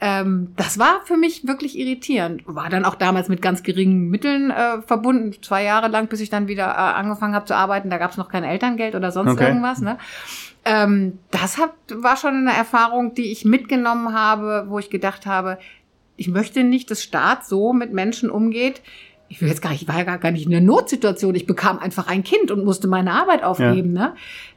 [0.00, 2.42] ähm, das war für mich wirklich irritierend.
[2.46, 6.28] War dann auch damals mit ganz geringen Mitteln äh, verbunden, zwei Jahre lang, bis ich
[6.28, 7.88] dann wieder äh, angefangen habe zu arbeiten.
[7.88, 9.46] Da gab es noch kein Elterngeld oder sonst okay.
[9.46, 9.80] irgendwas.
[9.80, 9.96] Ne?
[10.66, 15.58] Ähm, das hat, war schon eine Erfahrung, die ich mitgenommen habe, wo ich gedacht habe,
[16.16, 18.82] ich möchte nicht, dass Staat so mit Menschen umgeht.
[19.34, 21.34] Ich will jetzt gar nicht, ich war ja gar nicht in einer Notsituation.
[21.34, 23.96] Ich bekam einfach ein Kind und musste meine Arbeit aufgeben.
[23.96, 24.02] Ja.
[24.02, 24.14] Ne?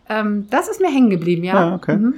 [0.08, 1.70] Ähm, das ist mir hängen geblieben, ja.
[1.70, 1.98] ja okay.
[1.98, 2.16] Mhm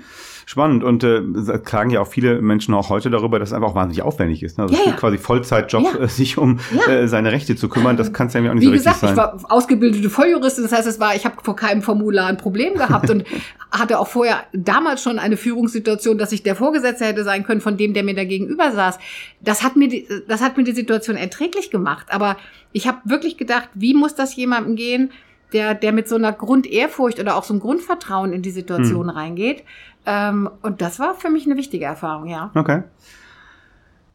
[0.49, 1.21] spannend und äh,
[1.63, 4.57] klagen ja auch viele Menschen auch heute darüber, dass es einfach auch wahnsinnig aufwendig ist.
[4.57, 4.63] Ne?
[4.63, 4.91] Also ja, ja.
[4.93, 5.99] quasi Vollzeitjob, ja.
[5.99, 8.65] äh, sich um äh, seine Rechte zu kümmern, das kann es ja auch nicht Wie
[8.65, 9.12] so gesagt, richtig sein.
[9.12, 12.25] Wie gesagt, ich war ausgebildete Volljuristin, das heißt, es war, ich habe vor keinem Formular
[12.25, 13.25] ein Problem gehabt und
[13.71, 17.77] hatte auch vorher damals schon eine Führungssituation, dass ich der Vorgesetzte hätte sein können von
[17.77, 18.97] dem, der mir da gegenüber saß.
[19.41, 22.38] Das hat mir die, das hat mir die Situation erträglich gemacht, aber
[22.71, 25.12] ich habe wirklich gedacht, wie muss das jemandem gehen,
[25.53, 29.15] der, der mit so einer Grundehrfurcht oder auch so einem Grundvertrauen in die Situation hm.
[29.15, 29.63] reingeht.
[30.10, 32.50] Ähm, und das war für mich eine wichtige Erfahrung, ja.
[32.56, 32.82] Okay.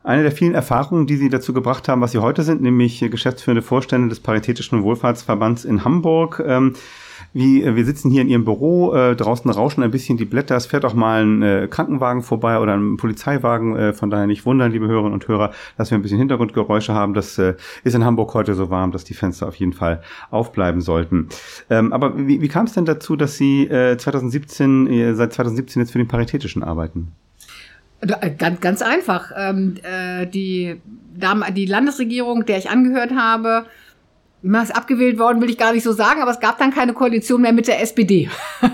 [0.02, 3.62] Eine der vielen Erfahrungen, die Sie dazu gebracht haben, was Sie heute sind, nämlich geschäftsführende
[3.62, 6.42] Vorstände des Paritätischen Wohlfahrtsverbands in Hamburg.
[6.44, 6.74] Ähm,
[7.34, 10.56] wie äh, wir sitzen hier in Ihrem Büro, äh, draußen rauschen ein bisschen die Blätter,
[10.56, 14.46] es fährt auch mal ein äh, Krankenwagen vorbei oder ein Polizeiwagen, äh, von daher nicht
[14.46, 17.12] wundern, liebe Hörerinnen und Hörer, dass wir ein bisschen Hintergrundgeräusche haben.
[17.12, 20.80] Das äh, ist in Hamburg heute so warm, dass die Fenster auf jeden Fall aufbleiben
[20.80, 21.28] sollten.
[21.68, 25.82] Ähm, aber wie, wie kam es denn dazu, dass Sie äh, 2017, äh, seit 2017
[25.82, 27.12] jetzt für den Paritätischen arbeiten?
[28.00, 29.32] Äh, ganz, ganz einfach.
[29.36, 30.80] Ähm, äh, die,
[31.56, 33.66] die Landesregierung, der ich angehört habe,
[34.62, 37.40] ist abgewählt worden, will ich gar nicht so sagen, aber es gab dann keine Koalition
[37.40, 38.28] mehr mit der SPD.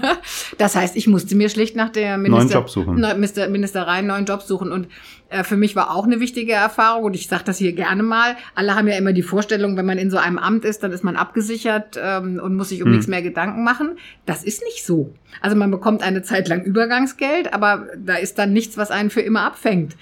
[0.58, 2.94] das heißt, ich musste mir schlicht nach der Minister, neuen Job suchen.
[2.96, 4.72] Minister, Ministerei einen neuen Job suchen.
[4.72, 4.88] Und
[5.30, 8.36] äh, für mich war auch eine wichtige Erfahrung, und ich sage das hier gerne mal,
[8.54, 11.04] alle haben ja immer die Vorstellung, wenn man in so einem Amt ist, dann ist
[11.04, 12.92] man abgesichert ähm, und muss sich um hm.
[12.92, 13.96] nichts mehr Gedanken machen.
[14.26, 15.14] Das ist nicht so.
[15.40, 19.20] Also man bekommt eine Zeit lang Übergangsgeld, aber da ist dann nichts, was einen für
[19.20, 19.96] immer abfängt.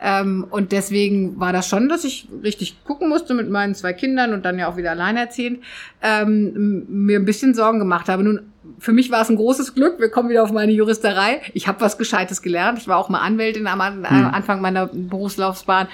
[0.00, 4.32] Ähm, und deswegen war das schon, dass ich richtig gucken musste mit meinen zwei Kindern
[4.32, 5.60] und dann ja auch wieder alleinerziehend,
[6.02, 8.24] ähm, mir ein bisschen Sorgen gemacht habe.
[8.24, 9.98] Nun, für mich war es ein großes Glück.
[9.98, 11.40] Wir kommen wieder auf meine Juristerei.
[11.54, 12.78] Ich habe was Gescheites gelernt.
[12.78, 14.04] Ich war auch mal Anwältin am hm.
[14.04, 15.88] Anfang meiner Berufslaufbahn.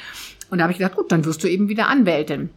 [0.50, 2.50] Und da habe ich gedacht, gut, dann wirst du eben wieder Anwältin.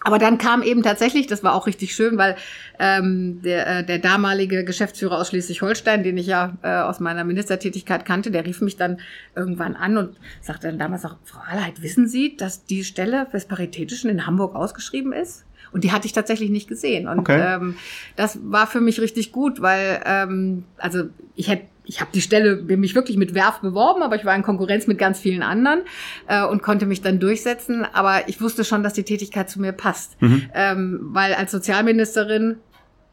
[0.00, 2.36] Aber dann kam eben tatsächlich, das war auch richtig schön, weil
[2.78, 8.04] ähm, der, äh, der damalige Geschäftsführer aus Schleswig-Holstein, den ich ja äh, aus meiner Ministertätigkeit
[8.04, 8.98] kannte, der rief mich dann
[9.34, 13.46] irgendwann an und sagte dann damals auch, Frau Allheit, wissen Sie, dass die Stelle des
[13.46, 15.46] Paritätischen in Hamburg ausgeschrieben ist?
[15.74, 17.08] Und die hatte ich tatsächlich nicht gesehen.
[17.08, 17.56] Und okay.
[17.56, 17.76] ähm,
[18.16, 22.56] das war für mich richtig gut, weil ähm, also ich hätte ich habe die Stelle
[22.56, 25.82] mich wirklich mit Werf beworben, aber ich war in Konkurrenz mit ganz vielen anderen
[26.28, 27.84] äh, und konnte mich dann durchsetzen.
[27.92, 30.46] Aber ich wusste schon, dass die Tätigkeit zu mir passt, mhm.
[30.54, 32.56] ähm, weil als Sozialministerin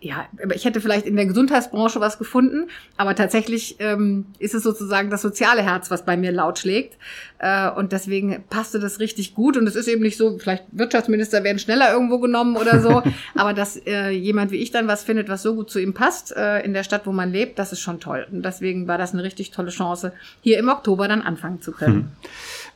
[0.01, 5.11] ja, ich hätte vielleicht in der Gesundheitsbranche was gefunden, aber tatsächlich ähm, ist es sozusagen
[5.11, 6.97] das soziale Herz, was bei mir laut schlägt.
[7.37, 9.57] Äh, und deswegen passte das richtig gut.
[9.57, 13.03] Und es ist eben nicht so, vielleicht Wirtschaftsminister werden schneller irgendwo genommen oder so,
[13.35, 16.35] aber dass äh, jemand wie ich dann was findet, was so gut zu ihm passt
[16.35, 18.25] äh, in der Stadt, wo man lebt, das ist schon toll.
[18.31, 21.93] Und deswegen war das eine richtig tolle Chance, hier im Oktober dann anfangen zu können.
[21.93, 22.11] Hm.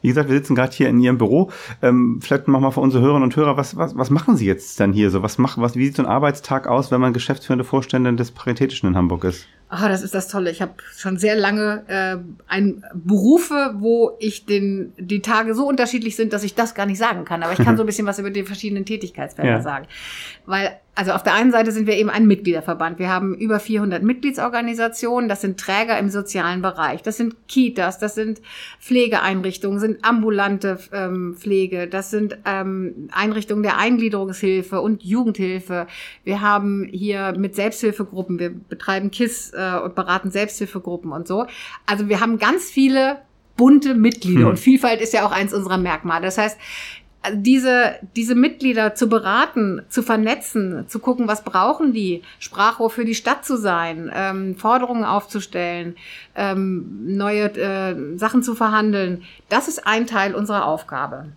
[0.06, 1.50] Wie gesagt, wir sitzen gerade hier in Ihrem Büro.
[1.82, 4.80] Ähm, vielleicht machen wir für unsere Hörerinnen und Hörer, was, was, was machen Sie jetzt
[4.80, 5.24] dann hier so?
[5.24, 8.88] Was machen, was, wie sieht so ein Arbeitstag aus, wenn man geschäftsführende Vorständin des Paritätischen
[8.88, 9.48] in Hamburg ist?
[9.68, 10.52] Ah, das ist das Tolle.
[10.52, 16.16] Ich habe schon sehr lange äh, ein Berufe, wo ich den die Tage so unterschiedlich
[16.16, 17.42] sind, dass ich das gar nicht sagen kann.
[17.42, 19.62] Aber ich kann so ein bisschen was über die verschiedenen Tätigkeitsfelder ja.
[19.62, 19.88] sagen,
[20.46, 23.00] weil also auf der einen Seite sind wir eben ein Mitgliederverband.
[23.00, 25.28] Wir haben über 400 Mitgliedsorganisationen.
[25.28, 27.02] Das sind Träger im sozialen Bereich.
[27.02, 28.42] Das sind Kitas, das sind
[28.80, 35.88] Pflegeeinrichtungen, sind ambulante ähm, Pflege, das sind ähm, Einrichtungen der Eingliederungshilfe und Jugendhilfe.
[36.24, 41.46] Wir haben hier mit Selbsthilfegruppen, wir betreiben KISS äh, und beraten Selbsthilfegruppen und so.
[41.86, 43.18] Also wir haben ganz viele
[43.58, 44.48] bunte Mitglieder hm.
[44.48, 46.26] und Vielfalt ist ja auch eins unserer Merkmale.
[46.26, 46.58] Das heißt,
[47.34, 53.16] diese, diese Mitglieder zu beraten, zu vernetzen, zu gucken, was brauchen die, Sprachrohr für die
[53.16, 55.96] Stadt zu sein, ähm, Forderungen aufzustellen,
[56.36, 61.28] ähm, neue äh, Sachen zu verhandeln, das ist ein Teil unserer Aufgabe.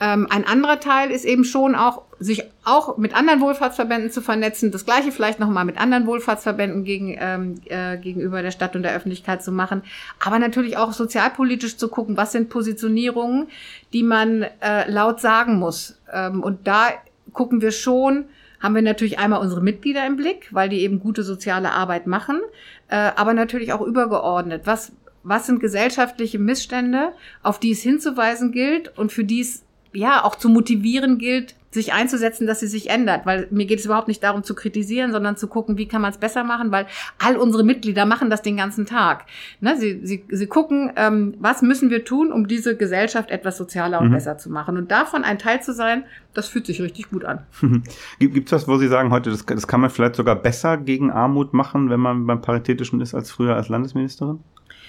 [0.00, 4.70] Ähm, ein anderer Teil ist eben schon auch, sich auch mit anderen Wohlfahrtsverbänden zu vernetzen,
[4.70, 8.94] das gleiche vielleicht nochmal mit anderen Wohlfahrtsverbänden gegen, ähm, äh, gegenüber der Stadt und der
[8.94, 9.82] Öffentlichkeit zu machen,
[10.24, 13.48] aber natürlich auch sozialpolitisch zu gucken, was sind Positionierungen,
[13.92, 15.98] die man äh, laut sagen muss.
[16.12, 16.90] Ähm, und da
[17.32, 18.26] gucken wir schon,
[18.60, 22.40] haben wir natürlich einmal unsere Mitglieder im Blick, weil die eben gute soziale Arbeit machen,
[22.88, 24.62] äh, aber natürlich auch übergeordnet.
[24.64, 30.24] Was, was sind gesellschaftliche Missstände, auf die es hinzuweisen gilt und für die es ja
[30.24, 33.26] auch zu motivieren gilt, sich einzusetzen, dass sie sich ändert.
[33.26, 36.10] Weil mir geht es überhaupt nicht darum zu kritisieren, sondern zu gucken, wie kann man
[36.10, 36.86] es besser machen, weil
[37.18, 39.26] all unsere Mitglieder machen das den ganzen Tag.
[39.60, 39.76] Ne?
[39.76, 44.08] Sie, sie, sie gucken, ähm, was müssen wir tun, um diese Gesellschaft etwas sozialer und
[44.08, 44.14] mhm.
[44.14, 44.76] besser zu machen.
[44.76, 46.04] Und davon ein Teil zu sein,
[46.34, 47.46] das fühlt sich richtig gut an.
[48.18, 51.10] Gibt es was, wo Sie sagen heute, das, das kann man vielleicht sogar besser gegen
[51.10, 54.40] Armut machen, wenn man beim Paritätischen ist, als früher als Landesministerin?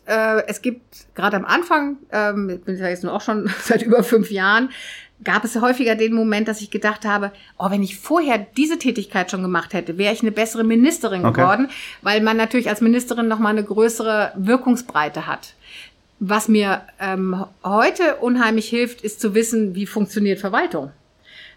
[0.05, 3.81] Äh, es gibt gerade am Anfang, ähm, ich bin ja jetzt nur auch schon seit
[3.81, 4.69] über fünf Jahren,
[5.23, 9.29] gab es häufiger den Moment, dass ich gedacht habe, oh, wenn ich vorher diese Tätigkeit
[9.29, 11.41] schon gemacht hätte, wäre ich eine bessere Ministerin okay.
[11.41, 11.69] geworden,
[12.01, 15.53] weil man natürlich als Ministerin noch mal eine größere Wirkungsbreite hat.
[16.19, 20.91] Was mir ähm, heute unheimlich hilft, ist zu wissen, wie funktioniert Verwaltung.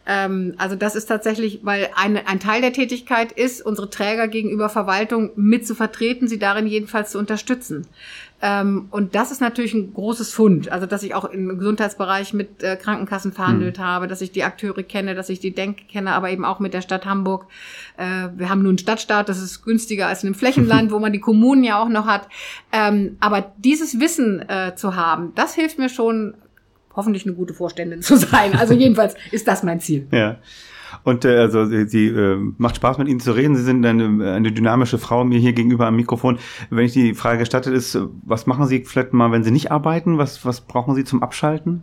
[0.07, 4.69] Ähm, also das ist tatsächlich, weil ein, ein Teil der Tätigkeit ist, unsere Träger gegenüber
[4.69, 7.87] Verwaltung mit zu vertreten, sie darin jedenfalls zu unterstützen.
[8.45, 10.71] Ähm, und das ist natürlich ein großes Fund.
[10.73, 13.83] Also, dass ich auch im Gesundheitsbereich mit äh, Krankenkassen verhandelt mhm.
[13.85, 16.75] habe, dass ich die Akteure kenne, dass ich die Denk kenne, aber eben auch mit
[16.75, 17.47] der Stadt Hamburg.
[17.97, 21.13] Äh, wir haben nun einen Stadtstaat, das ist günstiger als in einem Flächenland, wo man
[21.13, 22.29] die Kommunen ja auch noch hat.
[22.73, 26.35] Ähm, aber dieses Wissen äh, zu haben, das hilft mir schon,
[26.95, 28.55] hoffentlich eine gute Vorständin zu sein.
[28.57, 30.07] Also jedenfalls ist das mein Ziel.
[30.11, 30.39] Ja.
[31.05, 33.57] Und äh, also sie, äh, macht Spaß mit Ihnen zu reden.
[33.57, 36.39] Sie sind eine, eine dynamische Frau mir hier gegenüber am Mikrofon.
[36.71, 40.19] Wenn ich die Frage gestattet ist, was machen Sie vielleicht mal, wenn Sie nicht arbeiten?
[40.19, 41.83] Was, was brauchen Sie zum Abschalten?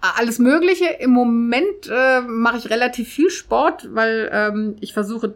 [0.00, 0.86] Alles Mögliche.
[1.00, 5.34] Im Moment äh, mache ich relativ viel Sport, weil ähm, ich versuche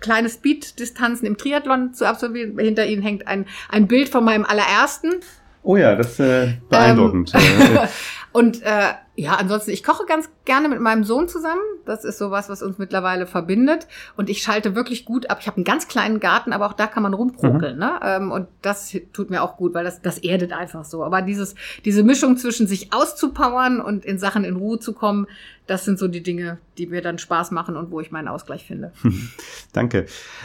[0.00, 2.58] kleine Speed-Distanzen im Triathlon zu absolvieren.
[2.58, 5.10] Hinter Ihnen hängt ein, ein Bild von meinem allerersten.
[5.64, 7.32] Oh ja, das ist äh, beeindruckend.
[7.34, 7.78] Ähm,
[8.32, 11.62] und äh, ja, ansonsten, ich koche ganz gerne mit meinem Sohn zusammen.
[11.86, 13.86] Das ist sowas, was uns mittlerweile verbindet.
[14.16, 15.38] Und ich schalte wirklich gut ab.
[15.40, 17.74] Ich habe einen ganz kleinen Garten, aber auch da kann man rumprokeln.
[17.74, 17.80] Mhm.
[17.80, 18.00] Ne?
[18.02, 21.02] Ähm, und das tut mir auch gut, weil das, das erdet einfach so.
[21.02, 21.54] Aber dieses,
[21.86, 25.28] diese Mischung zwischen sich auszupowern und in Sachen in Ruhe zu kommen,
[25.66, 28.66] das sind so die Dinge, die mir dann Spaß machen und wo ich meinen Ausgleich
[28.66, 28.92] finde.
[29.72, 30.04] Danke.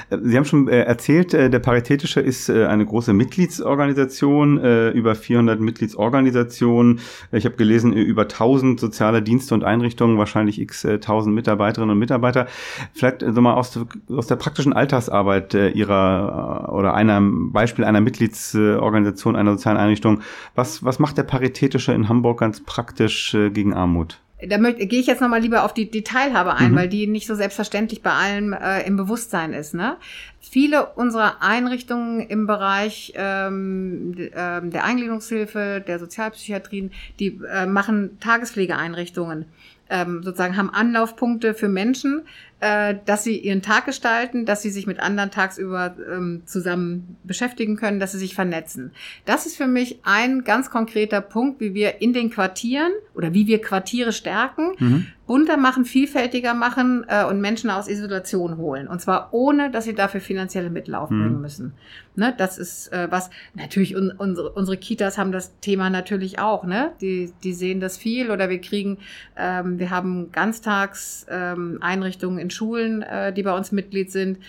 [0.09, 4.59] Sie haben schon äh, erzählt, äh, der Paritätische ist äh, eine große Mitgliedsorganisation,
[4.93, 6.99] über 400 Mitgliedsorganisationen.
[7.31, 12.47] Ich habe gelesen, über 1000 soziale Dienste und Einrichtungen, wahrscheinlich x 1000 Mitarbeiterinnen und Mitarbeiter.
[12.93, 13.79] Vielleicht so mal aus,
[14.09, 20.21] aus der praktischen Alltagsarbeit Ihrer oder einer Beispiel einer Mitgliedsorganisation, einer sozialen Einrichtung.
[20.55, 24.19] Was, was macht der Paritätische in Hamburg ganz praktisch gegen Armut?
[24.47, 26.75] Da möchte, gehe ich jetzt nochmal lieber auf die, Teilhabe ein, mhm.
[26.75, 29.73] weil die nicht so selbstverständlich bei allem äh, im Bewusstsein ist.
[29.73, 29.97] Ne?
[30.39, 39.45] Viele unserer Einrichtungen im Bereich ähm, äh, der Eingliederungshilfe, der Sozialpsychiatrien, die äh, machen Tagespflegeeinrichtungen,
[39.89, 42.21] ähm, sozusagen haben Anlaufpunkte für Menschen,
[42.59, 47.77] äh, dass sie ihren Tag gestalten, dass sie sich mit anderen tagsüber ähm, zusammen beschäftigen
[47.77, 48.91] können, dass sie sich vernetzen.
[49.25, 53.47] Das ist für mich ein ganz konkreter Punkt, wie wir in den Quartieren oder wie
[53.47, 58.87] wir Quartiere stärken, mhm bunter machen, vielfältiger machen äh, und Menschen aus Isolation holen.
[58.87, 61.41] Und zwar ohne, dass sie dafür finanzielle Mittel aufbringen mhm.
[61.41, 61.73] müssen.
[62.15, 66.63] Ne, das ist äh, was, natürlich un, unsere, unsere Kitas haben das Thema natürlich auch.
[66.63, 66.93] Ne?
[66.99, 68.97] Die, die sehen das viel oder wir kriegen,
[69.37, 74.39] ähm, wir haben Ganztagseinrichtungen ähm, in Schulen, äh, die bei uns Mitglied sind,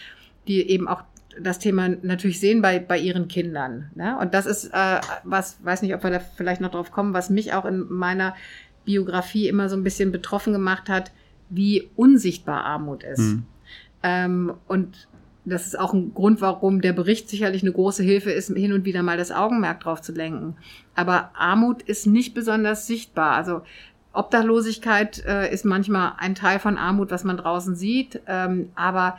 [0.47, 1.03] die eben auch
[1.41, 3.91] das Thema natürlich sehen bei, bei ihren Kindern.
[3.95, 4.19] Ne?
[4.21, 7.31] Und das ist äh, was, weiß nicht, ob wir da vielleicht noch drauf kommen, was
[7.31, 8.35] mich auch in meiner
[8.85, 11.13] Biografie immer so ein bisschen betroffen gemacht hat,
[11.49, 13.21] wie unsichtbar Armut ist.
[13.21, 13.47] Mhm.
[14.03, 15.09] Ähm, und
[15.45, 18.85] das ist auch ein Grund, warum der Bericht sicherlich eine große Hilfe ist, hin und
[18.85, 20.57] wieder mal das Augenmerk drauf zu lenken.
[20.95, 23.33] Aber Armut ist nicht besonders sichtbar.
[23.33, 23.63] Also
[24.13, 28.21] Obdachlosigkeit äh, ist manchmal ein Teil von Armut, was man draußen sieht.
[28.27, 29.19] Ähm, aber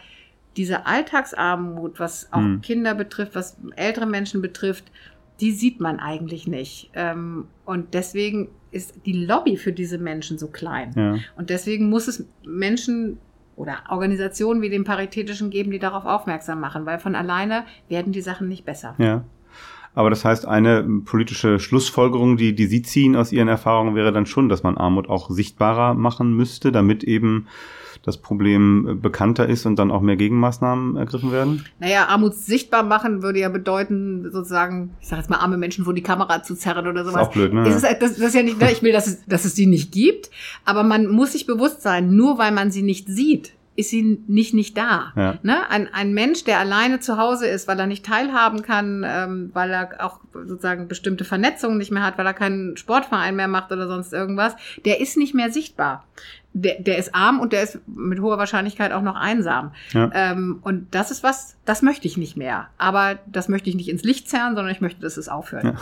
[0.57, 2.61] diese Alltagsarmut, was auch Hm.
[2.61, 4.91] Kinder betrifft, was ältere Menschen betrifft,
[5.39, 6.91] die sieht man eigentlich nicht.
[6.93, 10.93] Ähm, und deswegen ist die Lobby für diese Menschen so klein.
[10.95, 11.15] Ja.
[11.35, 13.17] Und deswegen muss es Menschen
[13.55, 18.21] oder Organisationen wie den Paritätischen geben, die darauf aufmerksam machen, weil von alleine werden die
[18.21, 18.95] Sachen nicht besser.
[18.97, 19.23] Ja.
[19.93, 24.25] Aber das heißt, eine politische Schlussfolgerung, die, die Sie ziehen aus Ihren Erfahrungen, wäre dann
[24.25, 27.47] schon, dass man Armut auch sichtbarer machen müsste, damit eben
[28.03, 31.65] das Problem äh, bekannter ist und dann auch mehr Gegenmaßnahmen ergriffen werden?
[31.79, 35.93] Naja, Armut sichtbar machen würde ja bedeuten, sozusagen, ich sage jetzt mal, arme Menschen vor
[35.93, 37.27] die Kamera zu zerren oder sowas.
[37.27, 37.67] auch blöd, ne?
[37.67, 39.67] Es ist, das, das ist ja nicht, ne, ich will, dass es, dass es die
[39.67, 40.31] nicht gibt,
[40.65, 44.53] aber man muss sich bewusst sein, nur weil man sie nicht sieht, ist sie nicht
[44.53, 45.11] nicht da.
[45.15, 45.37] Ja.
[45.43, 45.69] Ne?
[45.69, 49.71] Ein, ein Mensch, der alleine zu Hause ist, weil er nicht teilhaben kann, ähm, weil
[49.71, 53.87] er auch sozusagen bestimmte Vernetzungen nicht mehr hat, weil er keinen Sportverein mehr macht oder
[53.87, 56.05] sonst irgendwas, der ist nicht mehr sichtbar.
[56.53, 59.71] Der, der ist arm und der ist mit hoher Wahrscheinlichkeit auch noch einsam.
[59.93, 60.09] Ja.
[60.13, 62.67] Ähm, und das ist was, das möchte ich nicht mehr.
[62.77, 65.63] Aber das möchte ich nicht ins Licht zerren, sondern ich möchte, dass es aufhört.
[65.63, 65.75] Ja.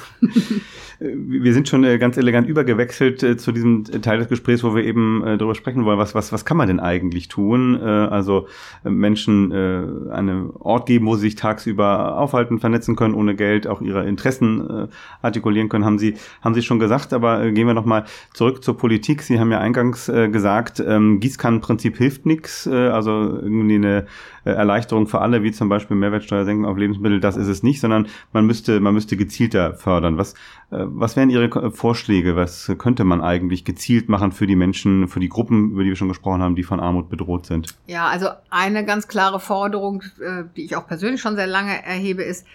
[0.99, 4.75] Äh, Wir sind schon äh, ganz elegant übergewechselt äh, zu diesem Teil des Gesprächs, wo
[4.75, 7.79] wir eben äh, darüber sprechen wollen, was, was, was kann man denn eigentlich tun?
[7.81, 8.47] Äh, also
[8.83, 13.67] äh, Menschen äh, einen Ort geben, wo sie sich tagsüber aufhalten, vernetzen können, ohne Geld,
[13.67, 14.87] auch ihre Interessen äh,
[15.21, 17.13] artikulieren können, haben Sie, haben Sie schon gesagt.
[17.13, 19.21] Aber äh, gehen wir nochmal zurück zur Politik.
[19.21, 20.29] Sie haben ja eingangs äh,
[20.59, 24.05] gesagt, ähm, Gießkannenprinzip hilft nichts, äh, also irgendwie eine
[24.45, 28.07] äh, Erleichterung für alle, wie zum Beispiel Mehrwertsteuer auf Lebensmittel, das ist es nicht, sondern
[28.33, 30.17] man müsste, man müsste gezielter fördern.
[30.17, 30.33] Was,
[30.71, 32.35] äh, was wären Ihre Vorschläge?
[32.35, 35.95] Was könnte man eigentlich gezielt machen für die Menschen, für die Gruppen, über die wir
[35.95, 37.75] schon gesprochen haben, die von Armut bedroht sind?
[37.87, 42.23] Ja, also eine ganz klare Forderung, äh, die ich auch persönlich schon sehr lange erhebe,
[42.23, 42.45] ist,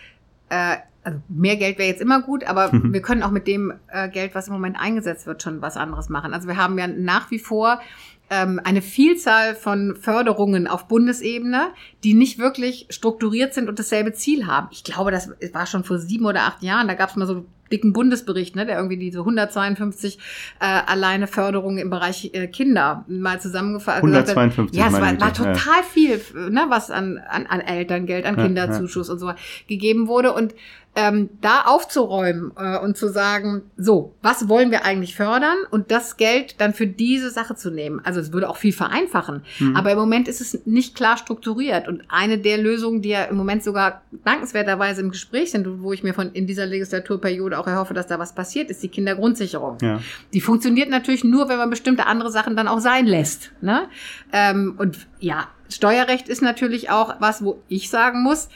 [0.48, 4.09] äh, also mehr Geld wäre jetzt immer gut, aber wir können auch mit dem äh,
[4.09, 6.33] Geld, was im Moment eingesetzt wird, schon was anderes machen.
[6.33, 7.80] Also wir haben ja nach wie vor
[8.30, 11.68] ähm, eine Vielzahl von Förderungen auf Bundesebene,
[12.02, 14.68] die nicht wirklich strukturiert sind und dasselbe Ziel haben.
[14.70, 17.44] Ich glaube, das war schon vor sieben oder acht Jahren, da gab es mal so
[17.75, 20.19] dicken Bundesbericht, ne, der irgendwie diese 152
[20.61, 24.05] äh, alleine Förderungen im Bereich äh, Kinder mal zusammengefasst hat.
[24.05, 25.53] 152, Ja, es war, war Güte, ja.
[25.53, 29.33] total viel, ne, was an, an, an Elterngeld, an Ja, Kinderzuschuss und so
[29.67, 30.33] gegeben wurde.
[30.33, 30.55] Und
[30.97, 36.17] ähm, da aufzuräumen äh, und zu sagen, so, was wollen wir eigentlich fördern und das
[36.17, 38.01] Geld dann für diese Sache zu nehmen.
[38.05, 39.43] Also es würde auch viel vereinfachen.
[39.59, 39.75] Mhm.
[39.75, 41.89] Aber im Moment ist es nicht klar strukturiert.
[41.89, 46.05] Und eine der Lösungen, die ja im Moment sogar dankenswerterweise im Gespräch sind, wo ich
[46.05, 49.79] mir von in dieser Legislaturperiode auch erhoffe, dass da was passiert, ist die Kindergrundsicherung.
[49.83, 50.00] Ja.
[50.33, 53.53] Die funktioniert natürlich nur, wenn man bestimmte andere Sachen dann auch sein lässt.
[53.61, 53.88] Ne?
[54.33, 58.48] Ähm, und ja, Steuerrecht ist natürlich auch was, wo ich sagen muss,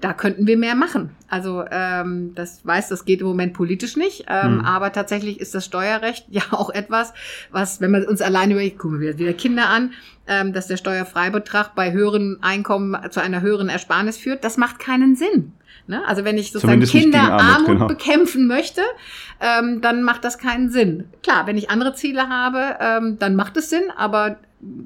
[0.00, 1.10] da könnten wir mehr machen.
[1.28, 4.64] Also ähm, das weiß, das geht im Moment politisch nicht, ähm, Hm.
[4.64, 7.14] aber tatsächlich ist das Steuerrecht ja auch etwas,
[7.50, 9.92] was, wenn man uns alleine überlegt, gucken wir wieder Kinder an,
[10.26, 15.16] ähm, dass der Steuerfreibetrag bei höheren Einkommen zu einer höheren Ersparnis führt, das macht keinen
[15.16, 15.52] Sinn.
[15.88, 16.02] Ne?
[16.06, 17.86] Also wenn ich sozusagen Kinderarmut Armut, genau.
[17.86, 18.80] bekämpfen möchte,
[19.40, 21.04] ähm, dann macht das keinen Sinn.
[21.22, 24.36] Klar, wenn ich andere Ziele habe, ähm, dann macht es Sinn, aber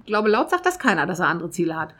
[0.01, 1.95] ich glaube, laut sagt das keiner, dass er andere Ziele hat.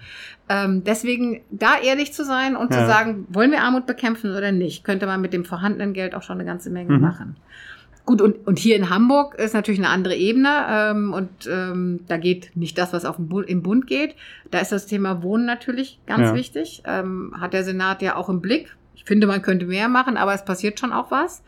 [0.49, 2.81] Ähm, deswegen da ehrlich zu sein und Ja.
[2.81, 6.23] zu sagen, wollen wir Armut bekämpfen oder nicht, könnte man mit dem vorhandenen Geld auch
[6.23, 7.01] schon eine ganze Menge Mhm.
[7.01, 7.37] machen.
[8.07, 12.17] Gut, und, und hier in Hamburg ist natürlich eine andere Ebene ähm, und ähm, da
[12.17, 14.17] geht nicht das, was auf dem Bu im Bund geht.
[14.51, 16.35] Da ist das Thema Wohnen natürlich ganz Ja.
[16.35, 16.83] wichtig.
[16.87, 18.75] Ähm, hat der Senat ja auch im Blick.
[19.01, 21.43] Ich finde, man könnte mehr machen, aber es passiert schon auch was.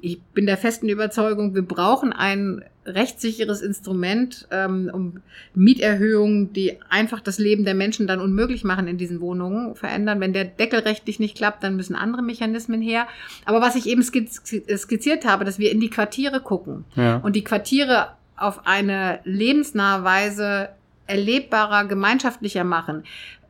[0.00, 5.20] Ich bin der festen Überzeugung, wir brauchen ein rechtssicheres Instrument, ähm, um
[5.54, 10.20] Mieterhöhungen, die einfach das Leben der Menschen dann unmöglich machen in diesen Wohnungen, verändern.
[10.20, 13.06] Wenn der Deckel rechtlich nicht klappt, dann müssen andere Mechanismen her.
[13.46, 14.42] Aber was ich eben skiz
[14.76, 17.16] skizziert habe, dass wir in die Quartiere gucken Ja.
[17.16, 20.68] und die Quartiere auf eine lebensnahe Weise
[21.06, 23.04] erlebbarer, gemeinschaftlicher machen.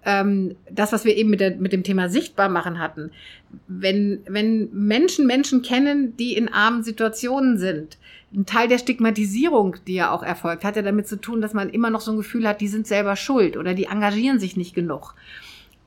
[0.04, 3.10] Ähm, das, was wir eben mit, der, mit dem Thema sichtbar machen hatten.
[3.68, 7.96] Wenn, wenn Menschen Menschen kennen, die in armen Situationen sind,
[8.34, 11.70] ein Teil der Stigmatisierung, die ja auch erfolgt, hat ja damit zu tun, dass man
[11.70, 14.74] immer noch so ein Gefühl hat, die sind selber schuld oder die engagieren sich nicht
[14.74, 15.14] genug.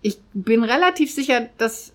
[0.02, 1.94] Ich bin relativ sicher, dass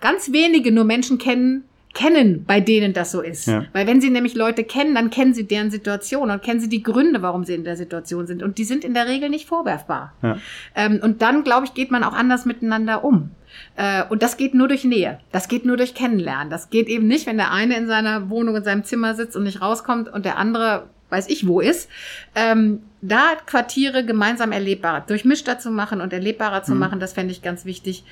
[0.00, 1.64] ganz wenige nur Menschen kennen,
[1.94, 3.46] kennen, bei denen das so ist.
[3.46, 3.64] Ja.
[3.72, 6.82] Weil wenn sie nämlich Leute kennen, dann kennen sie deren Situation und kennen sie die
[6.82, 8.42] Gründe, warum sie in der Situation sind.
[8.42, 10.12] Und die sind in der Regel nicht vorwerfbar.
[10.22, 10.38] Ja.
[10.74, 13.30] Ähm, und dann, glaube ich, geht man auch anders miteinander um.
[13.76, 15.20] Äh, und das geht nur durch Nähe.
[15.32, 16.50] Das geht nur durch Kennenlernen.
[16.50, 19.44] Das geht eben nicht, wenn der eine in seiner Wohnung, in seinem Zimmer sitzt und
[19.44, 21.88] nicht rauskommt und der andere weiß ich wo ist.
[22.34, 26.78] Ähm, da Quartiere gemeinsam erlebbarer, durchmischter zu machen und erlebbarer zu Mhm.
[26.80, 28.02] machen, das fände ich ganz wichtig.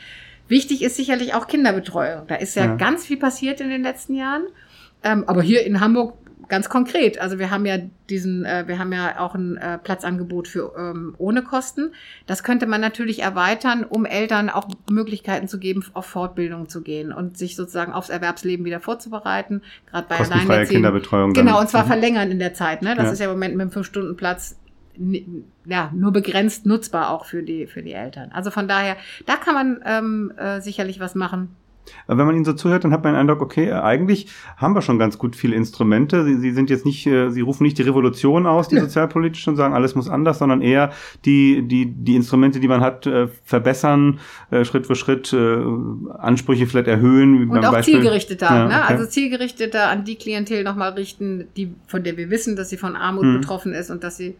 [0.52, 2.26] Wichtig ist sicherlich auch Kinderbetreuung.
[2.26, 2.74] Da ist ja, Ja.
[2.76, 4.42] ganz viel passiert in den letzten Jahren.
[5.02, 6.12] Ähm, aber hier in Hamburg
[6.50, 7.78] ganz konkret, also wir haben ja
[8.10, 11.94] diesen, äh, wir haben ja auch ein äh, Platzangebot für ähm, ohne Kosten.
[12.26, 17.14] Das könnte man natürlich erweitern, um Eltern auch Möglichkeiten zu geben, auf Fortbildung zu gehen
[17.14, 19.62] und sich sozusagen aufs Erwerbsleben wieder vorzubereiten.
[19.90, 21.32] Gerade bei Kostenfreie Kinderbetreuung.
[21.32, 21.88] Genau, und zwar mhm.
[21.88, 22.82] verlängern in der Zeit.
[22.82, 22.94] Ne?
[22.94, 23.12] Das ja.
[23.12, 24.56] ist ja im Moment mit einem Fünf-Stunden-Platz
[25.64, 28.30] ja, nur begrenzt nutzbar auch für die, für die Eltern.
[28.32, 31.56] Also von daher, da kann man ähm, äh, sicherlich was machen.
[32.06, 34.98] Wenn man Ihnen so zuhört, dann hat man den Eindruck, okay, eigentlich haben wir schon
[34.98, 36.24] ganz gut viele Instrumente.
[36.24, 38.82] Sie, Sie sind jetzt nicht, äh, Sie rufen nicht die Revolution aus, die ja.
[38.82, 40.92] sozialpolitisch und sagen, alles muss anders, sondern eher
[41.24, 44.20] die, die, die Instrumente, die man hat, äh, verbessern,
[44.50, 47.50] äh, Schritt für Schritt, Ansprüche vielleicht erhöhen.
[47.50, 47.94] Und auch Beispiel.
[47.94, 48.74] zielgerichteter, ja, ne?
[48.74, 48.92] Okay.
[48.94, 52.96] also zielgerichteter an die Klientel nochmal richten, die, von der wir wissen, dass sie von
[52.96, 53.40] Armut hm.
[53.40, 54.34] betroffen ist und dass sie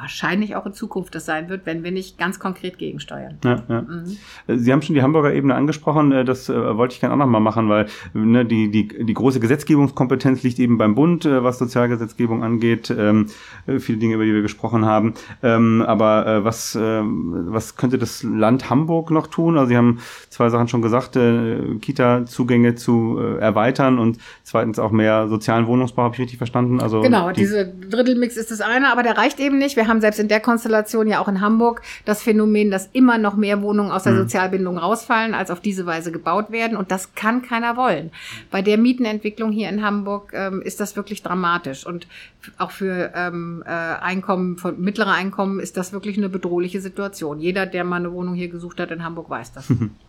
[0.00, 3.38] wahrscheinlich auch in Zukunft das sein wird, wenn wir nicht ganz konkret gegensteuern.
[3.44, 3.82] Ja, ja.
[3.82, 4.16] Mhm.
[4.58, 7.40] Sie haben schon die Hamburger Ebene angesprochen, äh, das äh, wollte ich gerne auch nochmal
[7.40, 12.44] machen, weil ne, die, die, die große Gesetzgebungskompetenz liegt eben beim Bund, äh, was Sozialgesetzgebung
[12.44, 13.26] angeht, ähm,
[13.78, 15.14] viele Dinge, über die wir gesprochen haben.
[15.42, 19.56] Ähm, aber was, was könnte das Land Hamburg noch tun?
[19.56, 21.12] Also Sie haben zwei Sachen schon gesagt,
[21.80, 26.80] Kita-Zugänge zu erweitern und zweitens auch mehr sozialen Wohnungsbau, habe ich richtig verstanden?
[26.80, 29.76] Also genau, die diese Drittelmix ist das eine, aber der reicht eben nicht.
[29.76, 33.36] Wir haben selbst in der Konstellation ja auch in Hamburg das Phänomen, dass immer noch
[33.36, 34.18] mehr Wohnungen aus der mhm.
[34.18, 36.76] Sozialbindung rausfallen, als auf diese Weise gebaut werden.
[36.76, 38.10] Und das kann keiner wollen.
[38.50, 41.86] Bei der Mietenentwicklung hier in Hamburg ähm, ist das wirklich dramatisch.
[41.86, 42.06] Und
[42.56, 47.40] auch für ähm, äh, Einkommen, von mittlere Einkommen ist das wirklich eine bedrohliche Situation.
[47.40, 49.72] Jeder, der mal eine Wohnung hier gesucht hat in Hamburg, weiß das.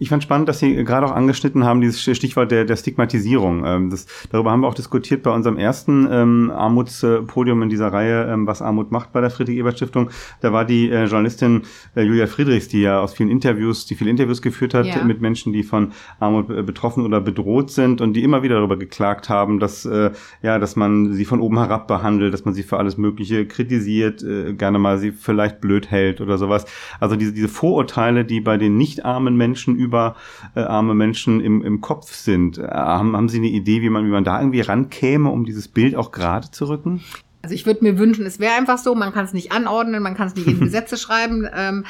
[0.00, 3.64] Ich fand spannend, dass Sie gerade auch angeschnitten haben, dieses Stichwort der, der Stigmatisierung.
[3.66, 8.30] Ähm, das, darüber haben wir auch diskutiert bei unserem ersten ähm, Armutspodium in dieser Reihe,
[8.32, 10.10] ähm, was Armut macht bei der Friedrich-Ebert-Stiftung.
[10.40, 11.62] Da war die äh, Journalistin
[11.96, 15.02] äh, Julia Friedrichs, die ja aus vielen Interviews, die viele Interviews geführt hat ja.
[15.02, 18.76] mit Menschen, die von Armut äh, betroffen oder bedroht sind und die immer wieder darüber
[18.76, 22.62] geklagt haben, dass, äh, ja, dass man sie von oben herab behandelt, dass man sie
[22.62, 26.66] für alles Mögliche kritisiert, äh, gerne mal sie vielleicht blöd hält oder sowas.
[27.00, 30.16] Also diese, diese Vorurteile, die bei den nicht armen Menschen über
[30.54, 32.58] äh, arme Menschen im, im Kopf sind.
[32.58, 35.68] Äh, haben, haben Sie eine Idee, wie man, wie man da irgendwie rankäme, um dieses
[35.68, 37.02] Bild auch gerade zu rücken?
[37.42, 40.14] Also ich würde mir wünschen, es wäre einfach so, man kann es nicht anordnen, man
[40.14, 41.48] kann es nicht in Gesetze schreiben.
[41.54, 41.84] Ähm,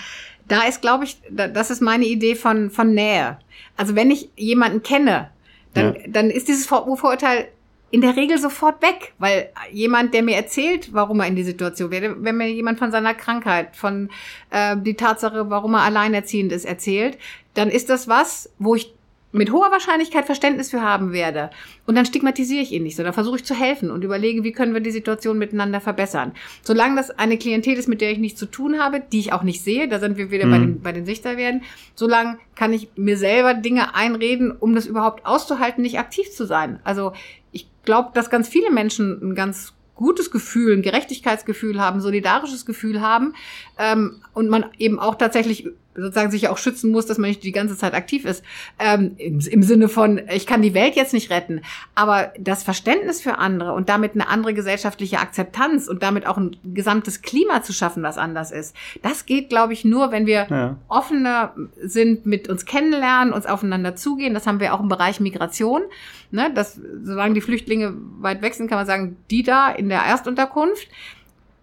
[0.47, 3.39] da ist, glaube ich, das ist meine Idee von, von Nähe.
[3.77, 5.31] Also wenn ich jemanden kenne,
[5.75, 6.01] dann, ja.
[6.09, 7.49] dann ist dieses Vorurteil
[7.91, 11.91] in der Regel sofort weg, weil jemand, der mir erzählt, warum er in die Situation
[11.91, 14.11] wäre, wenn mir jemand von seiner Krankheit, von
[14.51, 17.19] äh, die Tatsache, warum er alleinerziehend ist, erzählt,
[17.55, 18.93] dann ist das was, wo ich
[19.33, 21.51] mit hoher Wahrscheinlichkeit Verständnis für haben werde.
[21.87, 24.73] Und dann stigmatisiere ich ihn nicht, sondern versuche ich zu helfen und überlege, wie können
[24.73, 26.33] wir die Situation miteinander verbessern.
[26.63, 29.43] Solange das eine Klientel ist, mit der ich nichts zu tun habe, die ich auch
[29.43, 30.51] nicht sehe, da sind wir wieder mhm.
[30.51, 31.63] bei den, bei den Sichterwerten,
[31.95, 36.81] solange kann ich mir selber Dinge einreden, um das überhaupt auszuhalten, nicht aktiv zu sein.
[36.85, 37.13] Also
[37.53, 43.01] ich glaube, dass ganz viele Menschen ein ganz gutes Gefühl, ein Gerechtigkeitsgefühl haben, solidarisches Gefühl
[43.01, 43.33] haben
[43.79, 47.53] ähm, und man eben auch tatsächlich sozusagen sich auch schützen muss, dass man nicht die
[47.53, 48.45] ganze Zeit aktiv ist.
[48.79, 51.63] Ähm, im, im, Sinne von, ich kann die Welt jetzt nicht retten.
[51.95, 56.57] Aber das Verständnis für andere und damit eine andere gesellschaftliche Akzeptanz und damit auch ein
[56.65, 60.77] gesamtes Klima zu schaffen, was anders ist, das geht, glaube ich, nur, wenn wir ja.
[60.89, 64.35] offener sind, mit uns kennenlernen, uns aufeinander zugehen.
[64.35, 65.83] Das haben wir auch im Bereich Migration.
[66.31, 70.01] Ne, dass, solange die Flüchtlinge weit weg sind, kann man sagen, die da in der
[70.01, 70.87] Erstunterkunft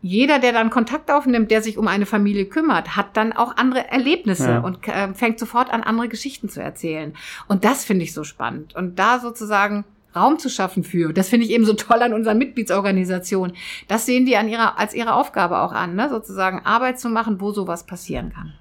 [0.05, 3.89] jeder, der dann Kontakt aufnimmt, der sich um eine Familie kümmert, hat dann auch andere
[3.89, 4.59] Erlebnisse ja.
[4.59, 7.15] und äh, fängt sofort an, andere Geschichten zu erzählen.
[7.47, 8.75] Und das finde ich so spannend.
[8.75, 9.83] Und da sozusagen
[10.15, 11.11] Raum zu schaffen für.
[11.11, 13.53] Das finde ich eben so toll an unserer Mitgliedsorganisation.
[13.87, 16.07] Das sehen die an ihrer, als ihre Aufgabe auch an, ne?
[16.07, 18.53] sozusagen Arbeit zu machen, wo sowas passieren kann.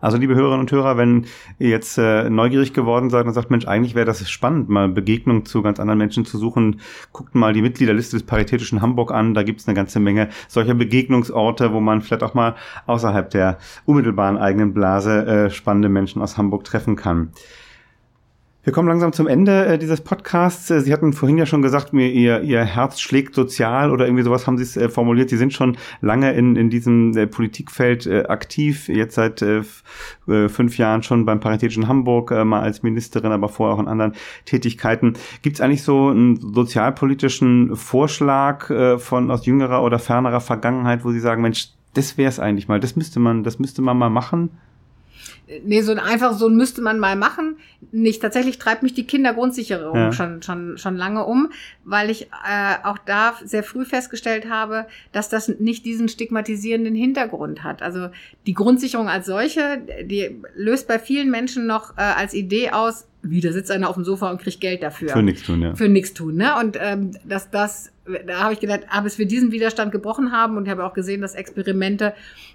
[0.00, 1.26] Also liebe Hörerinnen und Hörer, wenn
[1.58, 5.44] ihr jetzt äh, neugierig geworden seid und sagt, Mensch, eigentlich wäre das spannend, mal Begegnungen
[5.44, 6.80] zu ganz anderen Menschen zu suchen,
[7.12, 9.34] guckt mal die Mitgliederliste des Paritätischen Hamburg an.
[9.34, 12.54] Da gibt es eine ganze Menge solcher Begegnungsorte, wo man vielleicht auch mal
[12.86, 17.32] außerhalb der unmittelbaren eigenen Blase äh, spannende Menschen aus Hamburg treffen kann.
[18.68, 20.68] Wir kommen langsam zum Ende äh, dieses Podcasts.
[20.68, 24.24] Äh, Sie hatten vorhin ja schon gesagt, mir Ihr, Ihr Herz schlägt sozial oder irgendwie
[24.24, 25.30] sowas haben Sie es äh, formuliert.
[25.30, 29.62] Sie sind schon lange in, in diesem äh, Politikfeld äh, aktiv, jetzt seit äh,
[30.26, 34.12] fünf Jahren schon beim Paritätischen Hamburg, mal als Ministerin, aber vorher auch in anderen
[34.44, 35.14] Tätigkeiten.
[35.40, 38.66] Gibt es eigentlich so einen sozialpolitischen Vorschlag
[38.98, 42.80] von aus jüngerer oder fernerer Vergangenheit, wo Sie sagen, Mensch, das wäre es eigentlich mal,
[42.80, 44.50] das müsste man, das müsste man mal machen?
[45.64, 47.56] Nee, so ein einfach so müsste man mal machen.
[47.90, 50.12] Nicht tatsächlich treibt mich die Kindergrundsicherung ja.
[50.12, 51.50] schon schon schon lange um,
[51.84, 57.64] weil ich äh, auch da sehr früh festgestellt habe, dass das nicht diesen stigmatisierenden Hintergrund
[57.64, 57.82] hat.
[57.82, 58.08] Also
[58.46, 63.52] die Grundsicherung als solche, die löst bei vielen Menschen noch äh, als Idee aus, wieder
[63.52, 65.10] sitzt einer auf dem Sofa und kriegt Geld dafür.
[65.10, 65.74] Für nichts tun, ja.
[65.74, 66.52] Für nichts tun, ne?
[66.60, 67.90] Und ähm, dass das,
[68.26, 70.94] da habe ich gedacht, ah, bis wir diesen Widerstand gebrochen haben und ich habe auch
[70.94, 72.14] gesehen, dass Experimente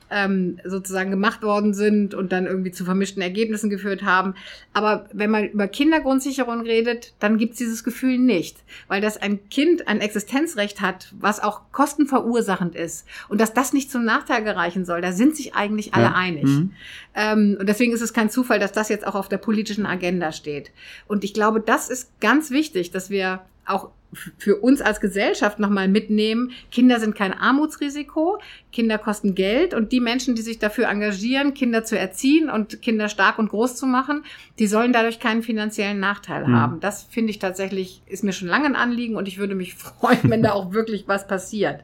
[0.10, 4.36] ähm, sozusagen gemacht worden sind und dann irgendwie zu vermischten Ergebnissen geführt haben.
[4.74, 9.88] Aber wenn man über Kindergrundsicherung redet, dann gibt's dieses Gefühl nicht, weil das ein Kind
[9.88, 15.02] ein Existenzrecht hat, was auch kostenverursachend ist und dass das nicht zum Nachteil gereichen soll.
[15.02, 16.16] Da sind sich eigentlich alle ja.
[16.16, 16.46] einig.
[16.46, 16.72] Mhm.
[17.16, 20.32] Ähm, und deswegen ist es kein Zufall, dass das jetzt auch auf der politischen Agenda
[20.32, 20.72] steht.
[21.08, 23.90] Und ich glaube, das ist ganz wichtig, dass wir auch
[24.38, 28.40] für uns als Gesellschaft nochmal mitnehmen, Kinder sind kein Armutsrisiko,
[28.72, 33.10] Kinder kosten Geld und die Menschen, die sich dafür engagieren, Kinder zu erziehen und Kinder
[33.10, 34.24] stark und groß zu machen,
[34.60, 36.56] die sollen dadurch keinen finanziellen Nachteil mhm.
[36.56, 36.80] haben.
[36.80, 40.20] Das finde ich tatsächlich, ist mir schon lange ein Anliegen und ich würde mich freuen,
[40.24, 41.84] wenn da auch wirklich was passiert.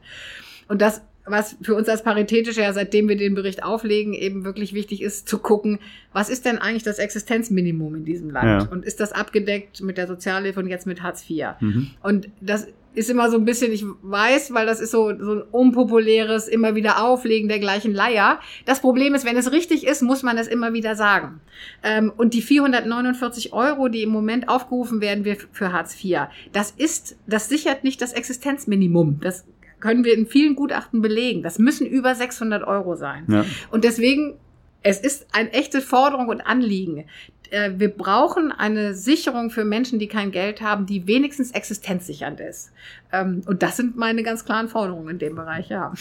[0.68, 4.74] Und das was für uns als Paritätische ja, seitdem wir den Bericht auflegen, eben wirklich
[4.74, 5.78] wichtig ist, zu gucken,
[6.12, 8.64] was ist denn eigentlich das Existenzminimum in diesem Land?
[8.64, 8.68] Ja.
[8.70, 11.46] Und ist das abgedeckt mit der Sozialhilfe und jetzt mit Hartz IV?
[11.60, 11.90] Mhm.
[12.02, 15.42] Und das ist immer so ein bisschen, ich weiß, weil das ist so, so ein
[15.42, 18.40] unpopuläres, immer wieder Auflegen der gleichen Leier.
[18.64, 21.40] Das Problem ist, wenn es richtig ist, muss man es immer wieder sagen.
[21.84, 26.22] Ähm, und die 449 Euro, die im Moment aufgerufen werden für Hartz IV,
[26.52, 29.20] das ist, das sichert nicht das Existenzminimum.
[29.22, 29.44] Das
[29.80, 31.42] können wir in vielen Gutachten belegen.
[31.42, 33.24] Das müssen über 600 Euro sein.
[33.28, 33.44] Ja.
[33.70, 34.34] Und deswegen,
[34.82, 37.06] es ist eine echte Forderung und Anliegen.
[37.50, 42.72] Äh, wir brauchen eine Sicherung für Menschen, die kein Geld haben, die wenigstens existenzsichernd ist.
[43.12, 45.92] Ähm, und das sind meine ganz klaren Forderungen in dem Bereich, ja.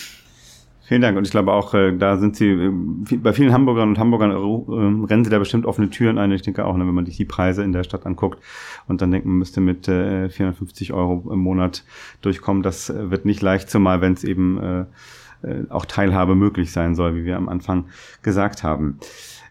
[0.89, 1.17] Vielen Dank.
[1.19, 2.71] Und ich glaube auch, äh, da sind Sie, äh,
[3.17, 6.31] bei vielen Hamburgern und Hamburgern äh, rennen Sie da bestimmt offene Türen ein.
[6.31, 8.43] Ich denke auch, ne, wenn man sich die Preise in der Stadt anguckt
[8.87, 11.83] und dann denkt, man müsste mit 450 Euro im Monat
[12.23, 12.63] durchkommen.
[12.63, 14.87] Das wird nicht leicht, zumal wenn es eben
[15.69, 17.85] auch Teilhabe möglich sein soll, wie wir am Anfang
[18.23, 18.97] gesagt haben.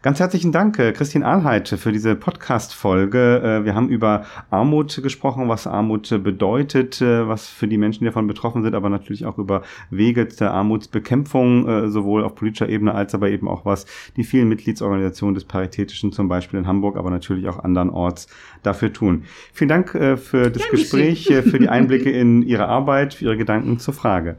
[0.00, 3.42] Ganz herzlichen Dank, äh, Christine Ahlheit, für diese Podcast-Folge.
[3.42, 8.04] Äh, wir haben über Armut gesprochen, was Armut bedeutet, äh, was für die Menschen, die
[8.04, 13.12] davon betroffen sind, aber natürlich auch über Wege der Armutsbekämpfung, sowohl auf politischer Ebene als
[13.12, 13.86] aber eben auch was
[14.16, 18.28] die vielen Mitgliedsorganisationen des Paritätischen, zum Beispiel in Hamburg, aber natürlich auch andernorts
[18.62, 19.24] dafür tun.
[19.52, 23.78] Vielen Dank für das gern Gespräch, für die Einblicke in Ihre Arbeit, für Ihre Gedanken
[23.80, 24.36] zur Frage.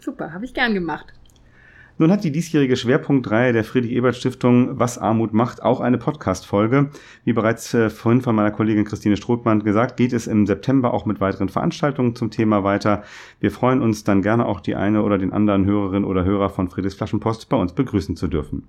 [0.00, 1.17] Super, habe ich gern gemacht.
[2.00, 6.90] Nun hat die diesjährige Schwerpunktreihe der Friedrich-Ebert-Stiftung Was Armut macht auch eine Podcast-Folge.
[7.24, 11.06] Wie bereits äh, vorhin von meiner Kollegin Christine Strothmann gesagt, geht es im September auch
[11.06, 13.02] mit weiteren Veranstaltungen zum Thema weiter.
[13.40, 16.68] Wir freuen uns dann gerne auch die eine oder den anderen Hörerin oder Hörer von
[16.68, 18.68] Friedrichs Flaschenpost bei uns begrüßen zu dürfen.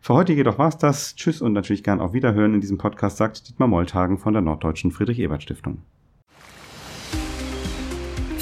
[0.00, 1.16] Für heute jedoch war's das.
[1.16, 4.92] Tschüss und natürlich gern auch Wiederhören in diesem Podcast, sagt Dietmar Molltagen von der Norddeutschen
[4.92, 5.78] Friedrich-Ebert-Stiftung.